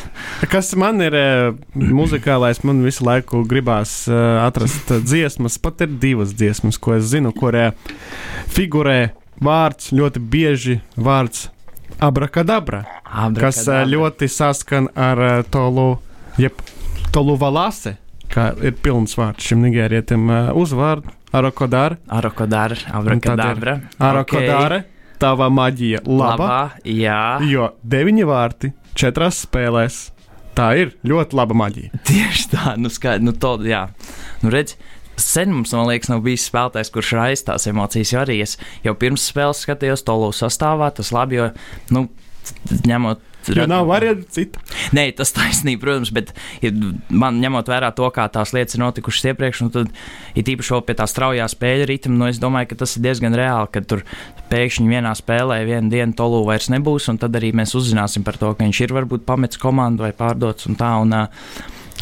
Kas 0.48 0.72
man 0.72 1.04
ir 1.04 1.16
uh, 1.20 1.52
muzikālais, 1.76 2.62
man 2.64 2.80
visu 2.86 3.04
laiku 3.04 3.42
gribās 3.44 4.06
uh, 4.08 4.40
atrast 4.46 4.88
dziesmas. 5.04 5.60
Pat 5.60 5.84
ir 5.84 5.98
divas 6.00 6.32
dziesmas, 6.32 6.80
ko 6.80 6.96
es 6.96 7.10
zinu, 7.12 7.34
kurē 7.36 7.74
figurē 8.56 9.12
vārds 9.36 9.92
ļoti 9.92 10.24
bieži 10.32 10.78
vārds 10.96 11.50
abrakadabra, 12.00 12.84
Abrakadabra. 13.04 13.40
kas 13.40 13.62
uh, 13.68 13.82
ļoti 13.88 14.28
saskan 14.30 14.88
ar 14.94 15.22
uh, 15.22 15.36
tolu, 15.50 15.96
jeb 16.40 16.58
tolu 17.14 17.36
valase, 17.40 17.96
kā 18.32 18.50
ir 18.62 18.76
pilns 18.82 19.16
vārds 19.18 19.46
šim 19.46 19.62
nigērietim 19.66 20.28
uh, 20.30 20.50
uzvārdu. 20.56 21.12
Arokodāra. 21.36 21.98
Arokodāra, 22.08 22.76
abrakadabra. 22.96 23.80
Arokodāra. 24.00 24.82
Okay. 24.84 24.92
Tava 25.20 25.48
maģija 25.52 26.02
laba. 26.04 26.44
Labā, 26.44 26.60
jā. 26.84 27.20
Jo 27.48 27.70
deviņi 27.84 28.26
vārti 28.28 28.70
četrās 28.96 29.40
spēlēs. 29.46 30.10
Tā 30.56 30.70
ir 30.80 30.94
ļoti 31.04 31.36
laba 31.36 31.56
maģija. 31.56 32.00
Tieši 32.08 32.46
tā, 32.52 32.74
nu, 32.80 32.88
skaidrs, 32.92 33.24
nu, 33.26 33.34
to, 33.36 33.56
jā. 33.68 33.82
Nu, 34.40 34.52
redz, 34.52 34.76
sen 35.20 35.52
mums, 35.54 35.72
man 35.76 35.88
liekas, 35.90 36.10
nav 36.12 36.22
bijis 36.26 36.46
spēlētājs, 36.50 36.92
kurš 36.94 37.14
raisa 37.18 37.50
tās 37.52 37.68
emocijas. 37.70 38.12
Jo 38.12 38.22
arī 38.24 38.40
es 38.44 38.56
jau 38.84 38.96
pirms 38.98 39.26
spēles 39.30 39.64
skatījos 39.66 40.04
to 40.06 40.16
lūsu 40.20 40.46
sastāvā, 40.46 40.92
tas 40.94 41.12
labi, 41.14 41.40
jo, 41.40 41.50
nu, 41.94 42.06
ņemot. 42.86 43.22
Jo 43.54 43.62
nav 43.70 43.84
variantu 43.86 44.26
citu. 44.34 44.58
Nē, 44.96 45.04
tas 45.14 45.30
taisnība, 45.30 45.84
protams, 45.84 46.10
bet 46.14 46.32
ja 46.64 46.72
man 47.14 47.38
ņemot 47.38 47.68
vērā 47.70 47.92
to, 47.94 48.08
kā 48.10 48.24
tās 48.32 48.50
lietas 48.56 48.74
ir 48.74 48.82
notikušas 48.82 49.28
iepriekš, 49.30 49.60
nu 49.62 49.70
tad 49.74 49.92
ir 50.34 50.50
īpaši 50.50 50.74
vēl 50.74 50.82
pie 50.88 50.96
tā 50.98 51.06
straujā 51.06 51.46
spēļu 51.52 51.86
ritma, 51.86 52.16
nu 52.18 52.26
es 52.26 52.40
domāju, 52.42 52.72
ka 52.72 52.80
tas 52.82 52.96
ir 52.98 53.04
diezgan 53.06 53.38
reāli, 53.38 53.70
ka 53.70 53.84
tur 53.86 54.02
pēkšņi 54.50 54.90
vienā 54.90 55.14
spēlē 55.14 55.60
vienu 55.68 55.94
dienu 55.94 56.18
Tolu 56.18 56.42
vairs 56.48 56.72
nebūs, 56.74 57.06
un 57.12 57.22
tad 57.22 57.38
arī 57.38 57.52
mēs 57.54 57.76
uzzināsim 57.78 58.26
par 58.26 58.40
to, 58.40 58.50
ka 58.50 58.66
viņš 58.66 58.82
ir 58.82 58.98
varbūt 58.98 59.26
pametis 59.30 59.62
komandu 59.62 60.08
vai 60.08 60.10
pārdots 60.16 60.66
un 60.66 60.78
tā. 60.82 60.90
Un, 61.04 61.14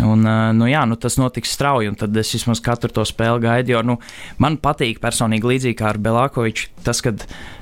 Un, 0.02 0.26
nu, 0.58 0.66
jā, 0.66 0.80
nu, 0.90 0.96
tas 0.98 1.14
notiks 1.20 1.52
strauji, 1.54 1.86
un 1.92 1.98
tad 1.98 2.16
es 2.18 2.32
vismaz 2.34 2.58
katru 2.64 2.90
to 2.90 3.04
spēli 3.06 3.44
gaidu. 3.44 3.76
Jo 3.76 3.82
nu, 3.86 3.98
man 4.42 4.56
patīk 4.58 4.98
personīgi 5.02 5.46
līdzīgi 5.52 5.78
kā 5.78 5.92
ar 5.92 6.00
Belākoviču, 6.02 6.72
tas, 6.86 7.02
ka 7.04 7.14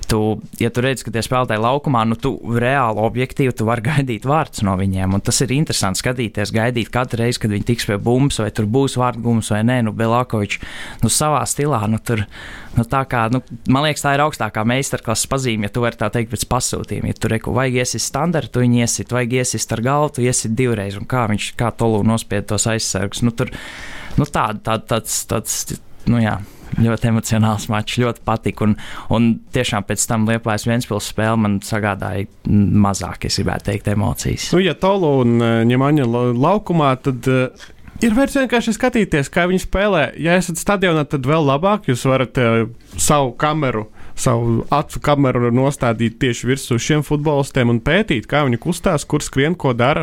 tu, 0.08 0.40
ja 0.60 0.70
tu 0.72 0.82
redz, 0.84 1.02
ka 1.04 1.12
tie 1.12 1.22
spēlētāji 1.24 1.62
laukumā, 1.62 2.02
nu, 2.08 2.16
tu 2.20 2.34
reāli 2.58 3.02
objektīvi 3.02 3.54
tu 3.56 3.66
vari 3.68 3.84
gaidīt 3.90 4.26
vārdus 4.28 4.64
no 4.66 4.74
viņiem. 4.78 5.18
Tas 5.24 5.42
ir 5.44 5.54
interesanti 5.56 6.02
skatīties, 6.02 6.52
gaidīt 6.54 6.92
katru 6.92 7.22
reizi, 7.22 7.40
kad 7.42 7.54
viņi 7.54 7.66
tiks 7.68 7.88
pie 7.88 7.98
bumbas, 8.02 8.40
vai 8.42 8.50
tur 8.54 8.68
būs 8.70 8.98
vārdu 9.00 9.24
gums 9.26 9.52
vai 9.54 9.62
nē. 9.68 9.80
Nu, 9.86 9.94
Belākovičs 9.96 10.62
nu, 11.02 11.12
savā 11.12 11.42
stilā, 11.48 11.82
nu, 11.90 12.00
tur, 12.02 12.24
nu, 12.78 12.86
tā 12.88 13.02
kā, 13.10 13.26
nu, 13.34 13.42
man 13.72 13.86
liekas, 13.88 14.04
tā 14.06 14.14
ir 14.16 14.24
augstākā 14.24 14.64
meistarklases 14.68 15.30
pazīme, 15.30 15.68
ja 15.68 15.74
tu 15.74 15.84
vari 15.84 16.00
tā 16.00 16.10
teikt 16.14 16.32
pēc 16.34 16.46
pasūtījuma. 16.52 17.12
Ja 17.12 17.18
tur 17.18 17.36
reku 17.36 17.54
vajag 17.56 17.82
iesist 17.82 18.12
standartu, 18.12 18.56
tu 18.56 18.64
viņu 18.64 18.82
iesit, 18.82 19.14
vajag 19.14 19.38
iesist 19.42 19.76
ar 19.76 19.84
galvu, 19.84 20.16
tu 20.16 20.26
iesit 20.26 20.56
divreiz, 20.58 20.98
un 21.00 21.08
kā 21.10 21.26
viņš, 21.30 21.52
kā 21.60 21.70
tolu 21.76 22.02
nospied 22.06 22.48
tos 22.50 22.68
aizsargus. 22.70 23.22
Nu, 23.26 23.34
tur, 23.36 23.52
nu, 24.18 24.28
tā, 24.28 24.50
tā, 24.64 24.80
tāds, 24.92 25.22
tāds, 25.30 25.62
nu, 26.08 26.22
jā 26.22 26.40
ļoti 26.80 27.10
emocionāls 27.10 27.68
mačs, 27.72 27.98
ļoti 28.02 28.24
patika. 28.26 28.66
Un, 28.68 28.76
un 29.12 29.28
tiešām 29.54 29.86
pēc 29.88 30.06
tam 30.08 30.26
Liepājas 30.30 30.66
Vēnspils 30.68 31.10
spēle 31.12 31.38
man 31.42 31.60
sagādāja 31.64 32.28
mazāk, 32.46 33.28
es 33.28 33.38
gribētu 33.40 33.70
teikt, 33.70 33.92
emocijas. 33.92 34.50
Nu, 34.54 34.62
ja 34.62 34.74
Tolu 34.78 35.14
un 35.24 35.38
Ņemaņa 35.68 36.08
laukumā, 36.32 36.96
tad. 37.04 37.28
Uh... 37.28 37.70
Ir 38.02 38.16
vērts 38.16 38.34
vienkārši 38.40 38.74
skatīties, 38.74 39.28
kā 39.30 39.44
viņi 39.46 39.62
spēlē. 39.62 40.06
Ja 40.18 40.34
esat 40.40 40.58
stadionā, 40.58 41.04
tad 41.06 41.26
vēl 41.28 41.44
labāk 41.46 41.86
jūs 41.86 42.02
varat 42.08 42.38
uh, 42.42 42.64
savu 42.98 43.30
kameru, 43.38 43.84
savu 44.18 44.64
acu 44.74 45.02
kameru 45.04 45.52
nostādīt 45.54 46.18
tieši 46.22 46.48
virsū 46.50 46.80
šiem 46.82 47.04
futbolistiem 47.06 47.70
un 47.70 47.78
pētīt, 47.84 48.26
kā 48.30 48.42
viņi 48.48 48.58
kustās, 48.64 49.06
kur 49.06 49.22
skrien, 49.22 49.54
ko 49.54 49.70
dara. 49.76 50.02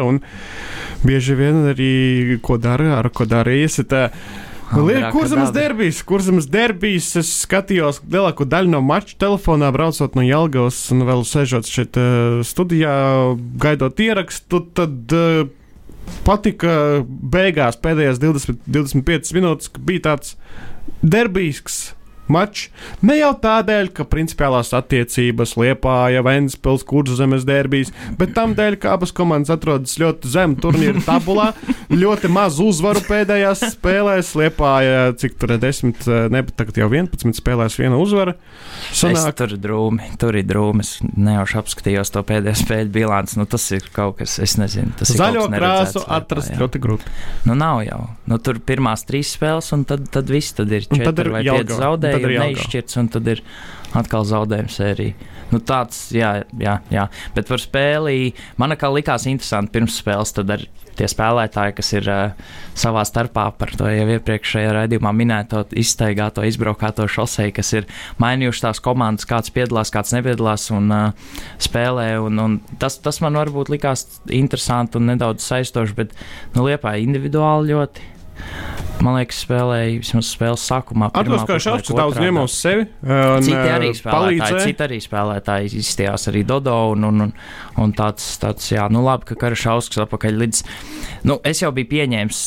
Bieži 1.03 1.35
vien 1.35 1.65
arī 1.73 1.91
ko 2.45 2.55
dara, 2.61 2.93
ar 3.01 3.11
ko 3.11 3.27
dara 3.27 3.57
iesiet. 4.73 5.05
Uh, 5.05 5.11
Kurzemes 5.13 5.51
derbijas, 5.55 6.01
kurzemes 6.07 6.47
derbijas. 6.51 7.11
Es 7.19 7.31
skatījos 7.43 8.01
lielāko 8.05 8.47
daļu 8.49 8.73
no 8.73 8.81
mača 8.85 9.17
telefonā, 9.21 9.71
braucot 9.75 10.17
no 10.17 10.25
Jelgavas 10.25 10.79
un 10.93 11.05
vēl 11.07 11.23
sežot 11.27 11.69
šeit 11.69 11.99
uh, 11.99 12.39
studijā, 12.47 12.93
gaidot 13.61 13.99
ierakstu. 14.03 14.63
Tad 14.77 15.15
uh, 15.15 15.45
patika 16.27 17.03
beigās 17.05 17.79
pēdējās 17.81 18.21
20, 18.21 18.65
25 18.67 19.35
minūtes, 19.37 19.71
ka 19.73 19.85
bija 19.85 20.05
tāds 20.11 20.35
derbijsks 21.01 21.81
mačs. 22.31 22.69
Ne 23.05 23.17
jau 23.19 23.31
tādēļ, 23.41 23.91
ka 23.95 24.05
principiālās 24.09 24.71
attiecības 24.77 25.55
Liepāja, 25.59 26.23
Ventspils, 26.25 26.85
Kurzemes 26.87 27.45
derbijas, 27.47 27.91
bet 28.19 28.33
tam 28.37 28.55
dēļ, 28.57 28.77
ka 28.81 28.93
abas 28.95 29.13
komandas 29.15 29.53
atrodas 29.53 29.97
ļoti 29.99 30.31
zem 30.31 30.55
turnīra 30.59 31.01
tabulā, 31.05 31.51
ļoti 31.91 32.31
maz 32.31 32.59
uzvaru 32.63 33.03
pēdējās 33.07 33.65
spēlēs. 33.75 34.33
Liepāja, 34.39 35.09
cik 35.19 35.37
tur 35.41 35.55
ir 35.55 35.63
10, 35.63 36.05
ne, 36.33 36.43
tagad 36.53 36.79
jau 36.79 36.89
11 36.91 37.37
spēlēs 37.39 37.79
viena 37.79 37.99
uzvara. 37.99 38.35
Sanāk, 38.95 39.33
es 39.33 39.39
tur 39.41 39.55
drūmi, 39.59 40.13
tur 40.21 40.37
ir 40.39 40.47
drūmi. 40.49 40.85
Es 40.85 40.97
nejauši 41.03 41.59
apskatījos 41.63 42.13
to 42.13 42.23
pēdējo 42.27 42.61
spēļu 42.61 42.93
bilanci. 42.93 43.39
Nu, 43.39 43.47
tas 43.49 43.65
ir 43.75 43.89
kaut 43.95 44.19
kas, 44.21 44.37
es 44.43 44.55
nezinu. 44.61 44.93
Tas 44.99 45.11
Zaļo 45.17 45.47
krāsu 45.51 46.03
atrast 46.05 46.53
jā. 46.53 46.59
ļoti 46.61 46.81
grūti. 46.83 47.13
Nu, 47.49 47.57
nav 47.57 47.81
jau. 47.87 48.01
Nu, 48.29 48.39
tur 48.43 48.61
pirmās 48.63 49.05
trīs 49.07 49.33
spēles, 49.35 49.71
un 49.75 49.85
tad, 49.89 50.05
tad 50.13 50.29
viss 50.31 50.55
tad 50.57 50.71
ir 50.75 50.85
četri 50.87 51.33
vai 51.33 51.43
pieci 51.45 51.79
zaudējumi 51.79 52.18
ir 52.23 52.35
neizšķirts, 52.43 52.99
un 53.01 53.11
tad 53.13 53.29
ir 53.31 53.43
atkal 53.97 54.27
zaudējuma 54.27 54.73
sērija. 54.73 55.35
Nu, 55.49 55.57
tāds, 55.65 56.09
jā, 56.13 56.43
jā, 56.61 56.75
jā. 56.93 57.07
Bet 57.33 57.49
par 57.49 57.61
spēli 57.61 58.35
man 58.61 58.75
kā 58.77 58.91
likās 58.93 59.25
interesanti 59.29 59.73
pirms 59.73 59.97
spēles. 59.97 60.33
Tad 60.37 60.53
ar 60.53 60.65
tie 60.99 61.07
spēlētāji, 61.09 61.75
kas 61.77 61.89
ir 61.95 62.09
uh, 62.11 62.51
savā 62.77 63.05
starpā 63.07 63.47
par 63.57 63.71
to 63.79 63.87
jau 63.89 64.05
iepriekšējā 64.17 64.75
raidījumā 64.75 65.13
minēto 65.15 65.63
izteigāto, 65.79 66.43
izbraukāto 66.45 67.07
šoseju, 67.09 67.55
kas 67.55 67.71
ir 67.79 67.87
mainījuši 68.21 68.65
tās 68.67 68.83
komandas, 68.83 69.27
kāds 69.29 69.53
piedalās, 69.55 69.93
kāds 69.95 70.13
nepiedalās 70.17 70.69
un 70.75 70.91
uh, 70.93 71.33
spēlē. 71.61 72.11
Un, 72.27 72.43
un 72.43 72.59
tas, 72.81 72.99
tas 73.01 73.21
man 73.25 73.39
varbūt 73.39 73.73
likās 73.73 74.05
interesanti 74.27 74.99
un 74.99 75.09
nedaudz 75.13 75.47
saistoši, 75.49 75.97
bet 75.97 76.15
nu, 76.53 76.67
liepā 76.67 76.97
individuāli 77.01 77.73
ļoti 77.73 78.18
man 79.03 79.17
liekas, 79.19 79.43
spēlēja 79.45 79.99
vismaz 80.01 80.31
spēles 80.33 80.65
sākumā. 80.69 81.09
Atgādājot, 81.13 81.47
ka 81.47 81.59
Šāds 81.63 81.93
daudz 81.95 82.19
ņem 82.21 82.41
uz 82.41 82.57
sevi. 82.57 82.87
Un, 83.05 83.45
citi 83.45 83.59
arī 83.59 83.93
spēlētāji, 83.97 84.65
citi 84.67 84.85
arī 84.85 84.99
spēlētāji 85.03 85.71
izstījās 85.79 86.29
arī 86.31 86.43
Dodo 86.47 86.75
un, 86.93 87.07
un, 87.09 87.25
un, 87.27 87.33
un 87.83 87.95
tāds, 87.97 88.27
tāds, 88.41 88.71
jā, 88.73 88.89
nu 88.91 89.03
labi, 89.05 89.29
ka 89.31 89.39
Karašauskas 89.39 90.03
atpakaļ 90.05 90.43
līdz, 90.43 90.61
nu, 91.29 91.39
es 91.47 91.63
jau 91.63 91.71
biju 91.75 91.91
pieņēmis 91.95 92.43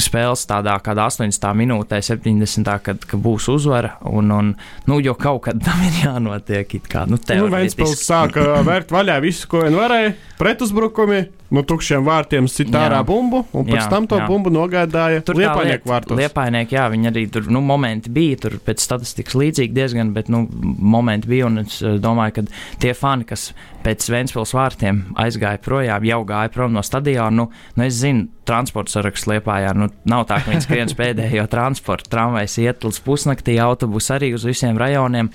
spēles 0.00 0.44
tādā 0.48 0.76
kādā 0.84 1.08
80. 1.10 1.48
minūtē, 1.58 1.98
70. 2.04 2.70
kad, 2.84 3.02
kad 3.10 3.20
būs 3.22 3.48
uzvara. 3.52 3.96
Un, 4.06 4.30
un, 4.32 4.52
nu, 4.88 5.00
jo 5.02 5.16
kaut 5.18 5.42
kad 5.48 5.60
tam 5.64 5.82
ir 5.86 5.98
jānotiek. 6.04 6.78
Kā, 6.90 7.06
nu, 7.10 7.18
nu, 7.18 7.50
Vēnspils 7.52 8.04
sāka 8.06 8.62
vērt 8.66 8.94
vaļā 8.94 9.18
visu, 9.24 9.48
ko 9.50 9.64
vien 9.64 9.76
varēja, 9.76 10.14
pretuzbrukumi 10.40 11.24
no 11.54 11.62
tukšiem 11.66 12.04
vārtiem 12.06 12.46
sit 12.50 12.70
ārā 12.76 13.00
bumbu, 13.06 13.42
un 13.56 13.66
pēc 13.66 13.80
jā, 13.80 13.86
tam 13.90 14.06
to 14.10 14.18
jā. 14.20 14.26
bumbu 14.30 14.52
nogādāja 14.54 15.22
tur 15.26 15.38
liepainieku 15.40 15.90
vārtos. 15.90 16.18
Liepainieki, 16.18 16.76
jā, 16.78 16.86
viņi 16.92 17.10
arī 17.10 17.24
tur, 17.34 17.48
nu, 17.52 17.62
momenti 17.64 18.12
bija, 18.14 18.38
tur 18.44 18.56
pēc 18.66 18.82
statistikas 18.84 19.36
līdzīgi 19.38 19.74
diezgan, 19.76 20.12
bet, 20.16 20.30
nu, 20.32 20.44
momenti 20.50 21.30
bija, 21.30 21.48
un 21.50 21.64
es 21.64 21.80
eh, 21.82 21.98
domāju, 22.02 22.38
ka 22.38 22.46
tie 22.82 22.94
fani, 22.96 23.26
kas 23.28 23.50
pēc 23.84 24.06
Ventspils 24.12 24.54
vārtiem 24.54 25.02
aizgāja 25.20 25.60
projām, 25.64 26.06
jau 26.06 26.20
gāja 26.28 26.52
prom 26.54 26.76
no 26.76 26.84
stadiona, 26.86 27.32
nu, 27.42 27.48
nu 27.76 27.86
es 27.86 27.98
zinu, 28.02 28.28
transporta 28.48 28.96
saraksts 28.96 29.28
liepājā, 29.30 29.74
nu, 29.78 29.90
nav 30.10 30.26
tā, 30.30 30.40
ka 30.42 30.52
viņi 30.52 30.66
skriens 30.66 30.96
pēdējo 30.98 31.48
transportu, 31.50 32.10
tramvajs 32.12 32.60
iet 32.62 32.86
līdz 32.86 33.02
pusnaktī, 33.06 33.58
autobus 33.62 34.10
arī 34.14 34.34
uz 34.36 34.46
visiem 34.46 34.78
rajoniem. 34.80 35.30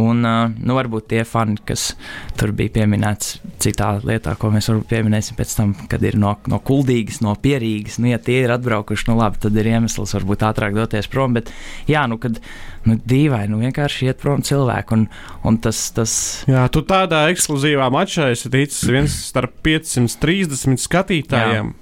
Un, 0.00 0.24
nu, 0.24 0.74
varbūt 0.74 1.06
tie 1.12 1.22
fani, 1.28 1.56
kas 1.66 1.92
tur 2.38 2.50
bija 2.56 2.72
pieminēts 2.78 3.36
citā 3.62 3.92
lietā, 4.02 4.34
ko 4.38 4.50
mēs 4.54 4.68
varbūt 4.70 4.88
pieminēsim 4.90 5.38
pēc 5.38 5.54
tam, 5.58 5.74
kad 5.90 6.02
ir 6.06 6.18
no, 6.20 6.34
no 6.50 6.58
kuldīgas, 6.64 7.20
no 7.24 7.34
pierīgas, 7.38 8.00
nu, 8.02 8.10
ja 8.10 8.18
tie 8.22 8.40
ir 8.44 8.54
atbraukuši, 8.54 9.06
nu, 9.10 9.18
labi, 9.20 9.40
tad 9.44 9.60
ir 9.60 9.70
iemesls 9.70 10.16
varbūt 10.16 10.42
ātrāk 10.48 10.74
doties 10.76 11.10
prom. 11.10 11.36
Bet, 11.38 11.52
jā, 11.90 12.04
nu, 12.10 12.18
kad 12.22 12.40
nu, 12.88 12.98
dīvaini, 12.98 13.52
nu, 13.52 13.60
vienkārši 13.62 14.10
iet 14.10 14.20
prom 14.22 14.42
cilvēku. 14.46 14.98
Un, 14.98 15.06
un 15.46 15.60
tas, 15.62 15.86
tas... 15.94 16.16
Jā, 16.50 16.66
tu 16.74 16.82
tādā 16.88 17.24
ekskluzīvā 17.32 17.88
mačā 17.94 18.32
esi 18.34 18.50
ticis 18.52 18.82
viens 18.90 19.14
starp 19.30 19.56
530 19.66 20.82
skatītājiem. 20.88 21.72
Jā. 21.72 21.80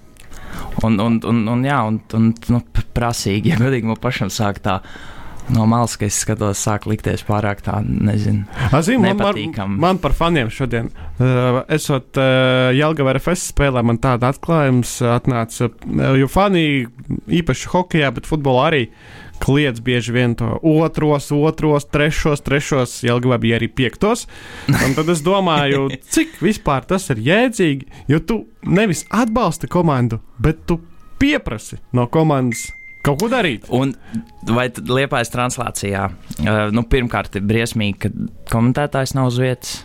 Un, 0.84 1.00
un, 1.00 1.18
un, 1.28 1.42
un, 1.48 1.64
jā, 1.64 1.80
un, 1.88 1.98
un 2.16 2.30
nu, 2.52 2.60
prasīgi, 2.96 3.52
ja 3.52 3.58
godīgi 3.60 3.88
man 3.88 4.00
pašam 4.00 4.30
sāk 4.32 4.60
tā 4.64 4.82
no 5.52 5.66
malas, 5.68 5.96
ka 6.00 6.06
es 6.08 6.18
skatos, 6.24 6.60
sāk 6.62 6.86
likties 6.90 7.24
pārāk 7.28 7.62
tā, 7.66 7.78
nezinu. 7.84 8.44
Zinu, 8.82 9.04
man, 9.04 9.20
man, 9.20 9.74
man 9.86 10.00
par 10.02 10.14
faniem 10.16 10.50
šodien, 10.52 10.90
uh, 11.18 11.62
esot 11.72 12.18
uh, 12.20 12.70
Jelgava 12.76 13.16
RFS 13.16 13.50
spēlē, 13.52 13.84
man 13.86 14.00
tāda 14.02 14.32
atklājums 14.32 14.98
atnāca, 15.12 15.68
uh, 15.68 16.14
jo 16.18 16.30
fani 16.32 16.64
īpaši 17.42 17.72
hokeja, 17.74 18.12
bet 18.16 18.28
futbolā 18.28 18.70
arī 18.70 18.86
kliedz 19.42 19.82
bieži 19.82 20.14
vien 20.14 20.36
to 20.38 20.54
otros, 20.62 21.32
otros, 21.34 21.88
trešos, 21.90 22.44
trešos, 22.46 23.00
Jelgavā 23.06 23.40
bija 23.42 23.58
arī 23.58 23.68
piektos. 23.68 24.28
Un 24.70 24.94
tad 24.98 25.10
es 25.10 25.24
domāju, 25.26 25.88
cik 26.14 26.38
vispār 26.44 26.86
tas 26.86 27.08
ir 27.10 27.22
jēdzīgi, 27.26 27.90
jo 28.12 28.22
tu 28.22 28.38
nevis 28.62 29.04
atbalsti 29.10 29.70
komandu, 29.72 30.20
bet 30.42 30.62
tu 30.70 30.78
pieprasi 31.22 31.80
no 31.94 32.06
komandas 32.10 32.70
Kaut 33.02 33.18
ko 33.18 33.28
darīt. 33.30 33.66
Un 33.74 33.96
vai 34.46 34.68
liepais 34.70 35.32
translācijā? 35.32 36.08
Uh, 36.38 36.68
nu, 36.74 36.84
pirmkārt, 36.86 37.34
ir 37.38 37.46
briesmīgi, 37.46 37.98
ka 38.04 38.12
komentētājs 38.52 39.16
nav 39.18 39.32
uz 39.32 39.40
vietas. 39.42 39.80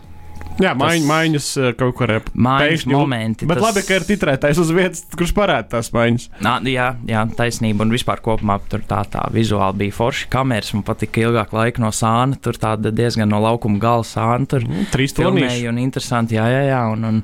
Jā, 0.57 0.71
maiņ, 0.77 1.01
tas... 1.01 1.07
maiņas 1.09 1.47
uh, 1.57 1.67
kaut 1.77 1.95
kur 1.97 2.13
ir. 2.13 2.29
Maiņas 2.33 2.85
momenti. 2.89 3.47
Bet 3.49 3.59
tas... 3.59 3.65
labi, 3.67 3.83
ka 3.85 3.97
ir 3.99 4.05
titrētais 4.07 4.61
uz 4.61 4.71
vietas, 4.73 5.03
kurš 5.17 5.33
parāda 5.37 5.67
tās 5.75 5.91
maiņas. 5.93 6.29
Nā, 6.45 6.55
jā, 6.69 6.87
jā, 7.09 7.25
taisnība. 7.37 7.85
Un 7.85 7.93
vispār 7.93 8.21
kopumā 8.25 8.59
tur 8.69 8.85
tā, 8.89 9.03
tā 9.09 9.25
vizuāli 9.33 9.83
bija 9.83 9.97
forši. 9.97 10.29
Kameras 10.33 10.73
man 10.77 10.85
patika 10.87 11.25
ilgāk 11.25 11.53
laika 11.57 11.81
no 11.83 11.93
sāna. 11.93 12.37
Tur 12.41 12.57
tāda 12.61 12.93
diezgan 12.93 13.29
no 13.33 13.41
laukuma 13.43 13.81
gala 13.81 14.05
sāna. 14.07 14.49
Tur 14.49 14.65
mm, 14.65 14.89
trīs 14.93 15.13
stūrīši. 15.13 15.69
Un 15.73 15.81
interesanti, 15.81 16.37
jā, 16.37 16.49
jā, 16.53 16.65
jā. 16.71 16.81
Un, 16.93 17.05
un 17.11 17.21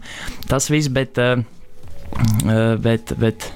tas 0.50 0.70
viss, 0.74 0.94
bet, 0.94 1.22
uh, 1.22 1.42
bet, 2.82 3.18
bet 3.22 3.50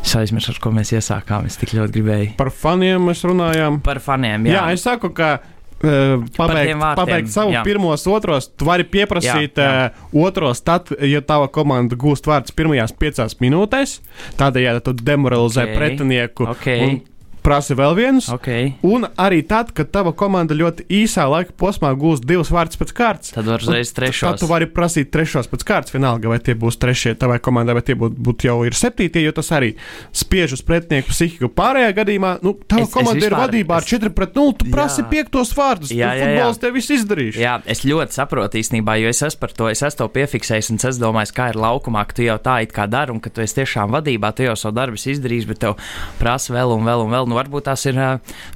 Es 0.00 0.16
aizmirsu, 0.18 0.54
ar 0.54 0.60
ko 0.62 0.72
mēs 0.74 0.92
iesākām. 0.96 1.46
Es 1.48 1.58
tik 1.60 1.74
ļoti 1.76 1.96
gribēju. 1.98 2.28
Par 2.40 2.50
faniem 2.54 3.08
mēs 3.10 3.22
runājām. 3.28 3.80
Par 3.84 4.00
faniem, 4.02 4.48
jā. 4.48 4.58
Jā, 4.58 4.76
es 4.76 4.86
saku, 4.86 5.12
ka. 5.16 5.38
Uh, 5.80 6.26
pabeigt, 6.36 6.76
pabeigt 6.98 7.30
savu 7.32 7.54
jā. 7.54 7.62
pirmos, 7.64 8.02
otros. 8.10 8.50
Tu 8.52 8.66
vari 8.68 8.84
pieprasīt 8.84 9.56
jā, 9.56 9.68
jā. 9.68 9.86
Uh, 10.12 10.18
otros, 10.26 10.60
tad, 10.60 10.90
ja 11.08 11.22
tava 11.24 11.46
komanda 11.48 11.96
gūst 11.96 12.28
vārdus 12.28 12.52
pirmajās 12.52 12.92
piecās 13.00 13.38
minūtēs. 13.40 13.94
Tādējādi 14.40 14.82
tu 14.84 14.92
demoralizē 15.00 15.64
okay. 15.64 15.78
pretinieku. 15.78 16.50
Okay. 16.52 16.84
Un 16.84 17.00
prasa 17.44 17.76
vēl 17.78 17.96
vienus. 17.98 18.28
Okay. 18.32 18.74
Un 18.86 19.06
arī 19.20 19.42
tad, 19.46 19.72
kad 19.76 19.90
tava 19.94 20.12
komanda 20.16 20.56
ļoti 20.56 20.86
īsā 21.00 21.26
laika 21.30 21.54
posmā 21.58 21.92
gūs 21.98 22.22
divus 22.24 22.52
vārdus 22.52 22.80
pēc 22.80 22.92
kārtas, 22.96 23.34
tad 23.34 23.48
var 23.48 23.62
uzreiz 23.62 23.92
trešos. 23.96 24.26
Tad 24.26 24.42
tu 24.42 24.48
vari 24.50 24.68
prasīt 24.70 25.10
trešos 25.14 25.50
pēc 25.50 25.64
kārtas, 25.68 25.94
vienalga, 25.94 26.30
vai 26.32 26.40
tie 26.44 26.56
būs 26.58 26.78
trešie 26.80 27.14
tavai 27.20 27.40
komandai, 27.42 27.76
vai 27.78 27.84
tie 27.86 27.96
būtu 27.98 28.20
būt 28.20 28.46
jau 28.48 28.58
ir 28.68 28.76
septītie, 28.76 29.22
jo 29.24 29.34
tas 29.36 29.50
arī 29.56 29.72
spiež 30.16 30.56
uz 30.58 30.64
pretinieku 30.66 31.12
psihiku. 31.12 31.50
Pārējā 31.56 31.94
gadījumā, 32.00 32.34
nu, 32.44 32.54
tava 32.68 32.86
es, 32.86 32.92
komanda 32.94 33.18
es 33.18 33.24
vispār, 33.24 33.36
ir 33.36 33.44
vadībā 33.44 33.78
ar 33.78 33.86
es... 33.86 33.94
4 33.94 34.14
pret 34.16 34.36
0, 34.36 34.56
tu 34.60 34.68
jā. 34.68 34.74
prasi 34.74 35.06
piektos 35.10 35.54
vārdus. 35.56 35.94
Jā, 35.94 36.12
jā, 36.18 36.30
jā. 36.36 36.48
Tev 36.60 36.76
viss 36.76 36.92
izdarīs. 36.92 37.38
Jā, 37.40 37.56
es 37.70 37.84
ļoti 37.86 38.16
saprotu 38.16 38.60
īstenībā, 38.60 38.98
jo 39.00 39.10
es 39.12 39.22
esmu 39.24 39.40
par 39.40 39.54
to, 39.56 39.70
es 39.72 39.80
esmu 39.86 40.02
to 40.02 40.08
piefiksējis, 40.18 40.72
un 40.74 40.82
es 40.90 41.00
domāju, 41.00 41.32
kā 41.36 41.50
ir 41.52 41.60
laukumā, 41.60 42.04
ka 42.08 42.18
tu 42.18 42.26
jau 42.26 42.36
tā 42.42 42.60
it 42.64 42.74
kā 42.76 42.86
dari, 42.90 43.14
un 43.14 43.22
ka 43.22 43.32
tu 43.32 43.44
esi 43.44 43.60
tiešām 43.60 43.94
vadībā, 43.94 44.32
tu 44.36 44.44
jau 44.44 44.56
savu 44.58 44.76
darbu 44.76 45.00
izdarījis, 45.00 45.48
bet 45.48 45.62
tev 45.64 45.78
prasa 46.20 46.54
vēl 46.54 46.74
un 46.76 46.86
vēl 46.88 47.06
un 47.06 47.14
vēl. 47.14 47.29
Nu, 47.30 47.36
varbūt 47.38 47.68
tās 47.68 47.84
ir 47.86 47.98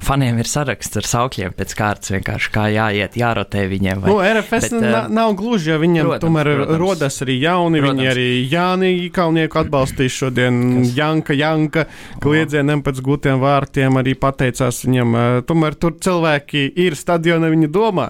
faniem 0.03 0.39
ir 0.41 0.49
saraksts 0.49 0.99
ar 0.99 1.07
saukļiem 1.07 1.53
pēc 1.55 1.75
kārtas, 1.79 2.11
vienkārši 2.11 2.51
kā 2.51 2.65
jāiet, 2.73 3.15
jārotē 3.15 3.65
viņiem. 3.71 4.01
Vai, 4.03 4.11
nu, 4.11 4.17
RFS 4.19 4.73
bet, 4.73 4.75
uh, 4.81 5.07
nav 5.15 5.35
gluži, 5.39 5.71
jo 5.71 5.77
viņiem 5.79 6.09
protams, 6.09 6.25
tomēr 6.25 6.49
protams, 6.51 6.79
rodas 6.81 7.19
arī 7.23 7.37
jauni. 7.39 7.79
Protams. 7.79 8.01
Viņi 8.01 8.11
arī 8.11 8.27
Jāni 8.51 8.91
Kalnieku 9.15 9.61
atbalstīs 9.61 10.17
šodien. 10.19 10.59
Kas? 10.81 10.91
Janka, 10.97 11.37
Janka, 11.39 11.85
kliedzieniem 12.23 12.83
pēc 12.83 12.99
gūtiem 13.05 13.39
vārtiem 13.39 14.01
arī 14.01 14.17
pateicās 14.19 14.83
viņam. 14.83 15.15
Uh, 15.15 15.37
tomēr 15.47 15.79
tur 15.79 15.95
cilvēki 16.03 16.67
ir 16.85 16.99
stadionā, 16.99 17.53
viņi 17.53 17.71
domā. 17.71 18.09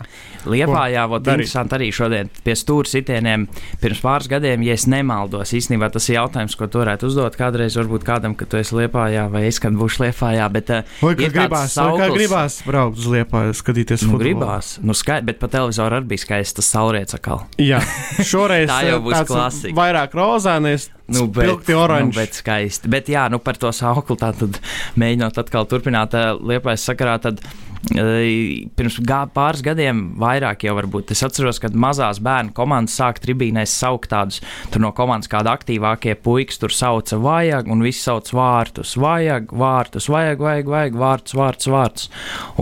Liepājā, 0.50 1.05
vot 1.09 1.25
interesanti 1.25 1.77
arī 1.77 1.89
šodien 1.96 2.29
pie 2.46 2.53
stūra 2.57 2.89
sitieniem 2.89 3.48
pirms 3.81 4.01
pāris 4.03 4.29
gadiem, 4.29 4.61
ja 4.66 4.75
es 4.77 4.85
nemaldos, 4.89 5.53
īstenībā 5.57 5.89
tas 5.94 6.05
ir 6.09 6.20
jautājums, 6.20 6.57
ko 6.57 6.68
tu 6.70 6.81
varētu 6.83 7.09
uzdot 7.09 7.37
kādreiz 7.39 7.77
varbūt 7.79 8.05
kādam, 8.05 8.35
ka 8.37 8.46
tu 8.50 8.59
esi 8.59 8.77
Liepājā 8.77 9.25
vai 9.33 9.46
es, 9.50 9.57
kad 9.63 9.74
būšu 9.77 10.05
Liepājā, 10.05 10.46
bet 10.55 10.74
Vai 11.01 11.13
kā 11.20 11.29
gribās, 11.33 11.75
sauklis, 11.75 12.01
vai 12.01 12.09
gribās 12.15 12.57
braukt 12.65 13.01
uz 13.01 13.07
liepāju, 13.11 13.55
skatīties 13.61 14.05
nu, 14.05 14.15
futbolu? 14.15 14.25
Gribās, 14.25 14.74
nu 14.85 14.98
skait, 14.98 15.27
bet 15.27 15.39
pa 15.41 15.51
televizoru 15.51 16.00
arī 16.00 16.11
bija 16.15 16.25
skaists 16.25 16.59
tas 16.59 16.74
saulriets 16.75 17.18
atkal. 17.18 17.46
Jā, 17.61 17.83
šoreiz 18.24 18.70
tā 18.74 18.81
jau 18.89 19.00
būs 19.05 19.25
klasika. 19.29 19.77
Vairāk 19.77 20.18
rozānies, 20.18 20.89
Nu, 21.05 21.27
bet, 21.29 21.68
nu, 21.70 22.11
bet 22.15 22.33
skaisti. 22.33 22.89
Bet, 22.89 23.09
jā, 23.13 23.27
nu, 23.29 23.37
par 23.37 23.59
to 23.61 23.70
sauklu 23.75 24.18
tā 24.18 24.31
tad 24.33 24.57
mēģinot 24.98 25.37
atkal 25.37 25.68
turpināt 25.70 26.15
uh, 26.18 26.31
liepais 26.41 26.81
sakarā, 26.81 27.20
tad 27.22 27.44
Pirms 27.85 28.98
gā, 29.05 29.19
pāris 29.29 29.61
gadiem, 29.65 30.00
vairāk 30.21 30.63
jau 30.65 30.74
varbūt, 30.77 31.11
es 31.13 31.21
atceros, 31.25 31.59
kad 31.61 31.75
mazās 31.77 32.17
bērnu 32.24 32.55
komandas 32.57 32.95
sāk 32.98 33.19
tribīnēs 33.21 33.75
saukt 33.77 34.09
tādus, 34.09 34.41
tur 34.74 34.81
no 34.81 34.89
komandas 34.98 35.29
kāda 35.29 35.53
aktīvākie 35.53 36.15
puikas 36.17 36.57
tur 36.61 36.74
sauca 36.74 37.19
vajag, 37.21 37.69
un 37.69 37.85
visi 37.85 38.01
sauc 38.01 38.31
vārtus, 38.33 38.95
vajag, 39.01 39.53
vārtus, 39.53 40.09
vajag, 40.09 40.41
vajag, 40.41 40.74
vajag, 40.74 41.00
vārtus, 41.03 41.37
vārtus, 41.37 41.71
vārtus. 41.75 42.09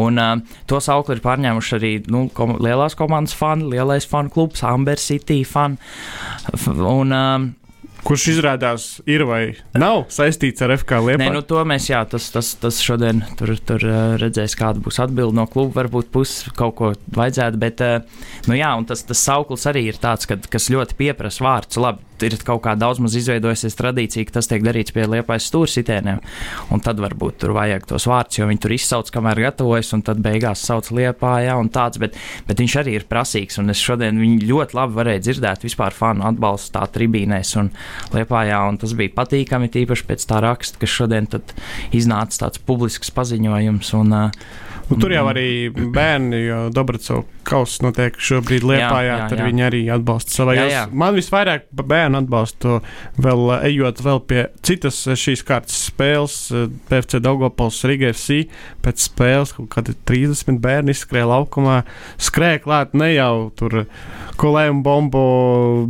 Un 0.03 0.19
uh, 0.19 0.35
to 0.67 0.83
saukli 0.83 1.17
ir 1.17 1.23
pārņēmuši 1.23 1.75
arī 1.79 1.93
nu, 2.11 2.25
kom 2.35 2.57
lielās 2.59 2.99
komandas 2.99 3.37
fani, 3.37 3.69
lielais 3.71 4.07
fanu 4.09 4.33
klubs, 4.33 4.65
Amber 4.67 4.99
City 4.99 5.43
fani. 5.47 5.79
Un, 6.73 7.15
uh, 7.15 7.62
Kurš 8.03 8.25
izrādās 8.33 8.85
ir 9.07 9.23
vai 9.27 9.41
nav 9.79 10.09
saistīts 10.11 10.63
ar 10.65 10.73
Lietuvu? 10.75 11.21
Nē, 11.21 11.29
nu 11.31 11.41
to 11.47 11.61
mēs, 11.67 11.87
jā, 11.87 12.01
tas, 12.09 12.27
tas, 12.33 12.49
tas 12.59 12.79
šodien 12.83 13.21
tur, 13.39 13.53
tur 13.63 13.85
redzēs, 14.19 14.57
kāda 14.59 14.83
būs 14.83 14.99
atbilde 15.03 15.37
no 15.37 15.45
kluba. 15.47 15.81
Varbūt 15.81 16.11
puses 16.11 16.51
kaut 16.57 16.75
ko 16.79 16.91
vajadzētu, 17.15 17.61
bet, 17.61 17.83
nu 18.49 18.59
jā, 18.59 18.73
tas, 18.89 19.05
tas 19.07 19.23
sauklis 19.23 19.63
arī 19.71 19.85
ir 19.93 20.01
tāds, 20.03 20.27
kad, 20.27 20.43
kas 20.51 20.67
ļoti 20.73 20.99
pieprasa 20.99 21.47
vārds. 21.47 21.79
Labi, 21.79 22.03
ir 22.27 22.35
kaut 22.45 22.63
kā 22.65 22.73
daudz 22.79 23.01
maz 23.03 23.15
izveidojusies 23.19 23.77
tradīcija, 23.79 24.27
ka 24.27 24.37
tas 24.39 24.49
tiek 24.49 24.63
darīts 24.65 24.93
pie 24.95 25.05
liepais 25.09 25.47
stūrsitēniem. 25.49 26.21
Un 26.73 26.83
tad 26.83 27.01
varbūt 27.03 27.39
tur 27.43 27.53
vajag 27.57 27.87
tos 27.89 28.07
vārdus, 28.09 28.39
jo 28.39 28.47
viņi 28.49 28.63
tur 28.63 28.75
izsauc, 28.75 29.11
kamēr 29.13 29.43
gatavojas, 29.47 29.93
un 29.97 30.03
tad 30.05 30.21
beigās 30.23 30.63
sauc 30.65 30.89
liepā, 30.95 31.35
jā, 31.45 31.57
un 31.59 31.71
tāds. 31.73 32.01
Bet, 32.01 32.17
bet 32.47 32.63
viņš 32.63 32.77
arī 32.81 32.97
ir 32.97 33.07
prasīgs, 33.09 33.59
un 33.61 33.73
es 33.73 33.81
šodien 33.83 34.19
viņu 34.19 34.49
ļoti 34.49 34.79
labi 34.79 34.99
varēju 34.99 35.25
dzirdēt 35.27 35.65
vispār 35.67 35.95
fanu 35.95 36.27
atbalstu 36.29 36.75
tā 36.77 36.87
tribīnēs 36.97 37.55
un 37.61 37.71
liepājā, 38.15 38.59
un 38.69 38.79
tas 38.81 38.95
bija 38.97 39.15
patīkami, 39.17 39.71
tīpaši 39.73 40.09
pēc 40.09 40.27
tā 40.29 40.43
raksta, 40.43 40.81
kas 40.81 40.97
šodien 40.99 41.29
iznāca 41.95 42.45
tāds 42.45 42.61
publisks 42.63 43.13
paziņojums. 43.13 43.93
Un, 43.99 44.15
uh, 44.17 44.71
Nu, 44.89 44.97
tur 44.99 45.13
jau 45.15 45.23
arī 45.31 45.47
bērni, 45.71 46.43
jo 46.47 46.59
Dabracovs 46.73 47.29
kausa 47.43 47.83
notiek 47.85 48.15
šobrīd 48.23 48.63
Lietpā, 48.65 48.99
jā, 49.03 49.15
jā, 49.17 49.27
tad 49.31 49.41
jā. 49.41 49.47
viņi 49.49 49.65
arī 49.67 49.81
atbalsta 49.93 50.31
savai. 50.37 50.55
Man 50.95 51.17
visvairāk 51.17 51.67
bērnu 51.75 52.21
atbalsta 52.23 52.79
vēl 53.21 53.53
ejot 53.69 54.01
vēl 54.03 54.21
pie 54.29 54.45
citas 54.65 55.01
šīs 55.19 55.43
kārtas 55.47 55.81
spēles, 55.89 56.37
PFC 56.89 57.19
Daugopils 57.23 57.81
Riga 57.89 58.11
FC. 58.13 58.45
Pēc 58.83 59.07
spēles 59.09 59.53
kaut 59.57 59.69
kādi 59.75 59.95
30 60.07 60.59
bērni 60.63 60.95
izskrēja 60.95 61.27
laukumā, 61.33 61.81
skrēja 62.21 62.63
klāt 62.63 62.95
ne 62.97 63.11
jau 63.13 63.49
tur 63.59 63.83
kolēm 64.39 64.81
bombu, 64.85 65.23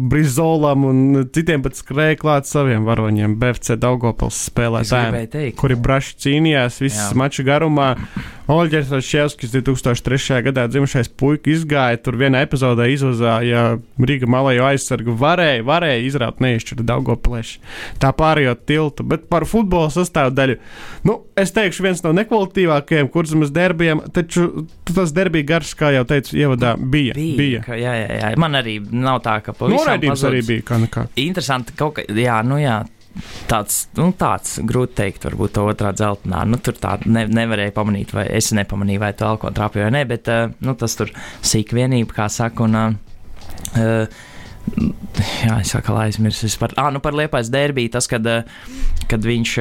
brizolam 0.09 0.87
un 0.89 1.03
citiem, 1.33 1.63
bet 1.65 1.77
skrēja 1.79 2.19
klāt 2.21 2.49
saviem 2.49 2.87
varoņiem. 2.89 3.37
BFC 3.41 3.77
Daugopils 3.81 4.41
spēlētājiem, 4.49 5.53
kuri 5.59 5.77
braši 5.79 6.17
cīnījās 6.25 6.81
visas 6.83 7.13
maču 7.17 7.45
garumā. 7.47 7.93
Oļģers 8.83 9.07
Ševskis 9.07 9.51
2003. 9.53 10.41
gadā 10.43 10.65
dzimušais 10.67 11.07
puika 11.19 11.51
izgāja 11.53 11.99
tur 12.03 12.17
vienā 12.19 12.41
epizodē, 12.43 12.89
izvazāja 12.91 13.77
Rīga 13.99 14.27
malējo 14.27 14.65
aizsargu. 14.67 15.15
Varēja, 15.19 15.63
varēja 15.67 16.01
izraut 16.03 16.41
neizšķirtu 16.43 16.83
Daugopilēšu. 16.89 17.61
Tā 18.03 18.11
pārējot 18.17 18.65
tiltu, 18.67 19.05
bet 19.07 19.27
par 19.31 19.45
futbola 19.47 19.91
sastāvdaļu. 19.93 20.57
Nu, 21.07 21.19
es 21.39 21.53
teikšu, 21.55 21.85
viens 21.85 22.03
no 22.03 22.11
nekvalitīvākajiem 22.17 23.11
kurzemes 23.13 23.53
derbijiem, 23.55 24.03
taču 24.13 24.65
tas 24.89 25.13
derbija 25.15 25.47
garš, 25.53 25.75
kā 25.79 25.93
jau 25.95 26.03
teicu, 26.09 26.35
ievadā 26.41 26.75
bija. 26.77 27.15
bija, 27.15 27.37
bija. 27.39 27.63
Ka, 27.63 27.77
jā, 27.79 27.95
jā, 28.01 28.09
jā. 28.19 28.33
Man 28.41 28.59
arī 28.59 28.79
nav 28.83 29.21
tā, 29.23 29.39
ka 29.45 29.55
pavisam 29.55 29.79
Noraidījums 29.79 30.27
arī 30.27 30.43
bija 30.49 30.67
kā 30.73 30.81
nekā. 30.83 31.07
Interesanti, 31.23 31.77
kaut 31.79 32.01
kā, 32.01 32.07
jā, 32.09 32.41
nu 32.47 32.59
jā 32.59 32.81
tāds, 33.49 33.83
nu, 33.99 34.09
tāds 34.17 34.57
grūti 34.63 34.97
teikt, 34.99 35.27
varbūt 35.29 35.55
to 35.57 35.65
otrā 35.71 35.93
dzeltenā. 35.95 36.43
Nu, 36.49 36.59
tur 36.63 36.77
tā 36.79 36.97
ne, 37.05 37.25
nevarēja 37.29 37.75
pamanīt, 37.75 38.13
vai 38.15 38.27
es 38.33 38.51
nepamanīju, 38.55 39.03
vai 39.03 39.13
tu 39.17 39.27
alko 39.27 39.53
trāpīji 39.53 39.87
vai 39.87 39.95
nē, 39.97 40.03
bet 40.09 40.29
uh, 40.33 40.45
nu, 40.65 40.75
tas 40.79 40.97
tur 40.99 41.13
sīk 41.45 41.75
vienība, 41.77 42.23
kā 42.23 42.29
saka. 42.33 42.67
Un, 42.67 42.79
uh, 42.79 44.21
Jā, 45.43 45.57
es 45.59 45.73
atkal 45.75 45.97
aizmirsu 46.05 46.47
par, 46.55 46.71
ah, 46.79 46.87
nu 46.93 47.01
par 47.03 47.15
liepais 47.17 47.49
derbiju. 47.51 47.91
Tas, 47.97 48.07
kad, 48.07 48.23
kad 49.11 49.25
viņš 49.27 49.55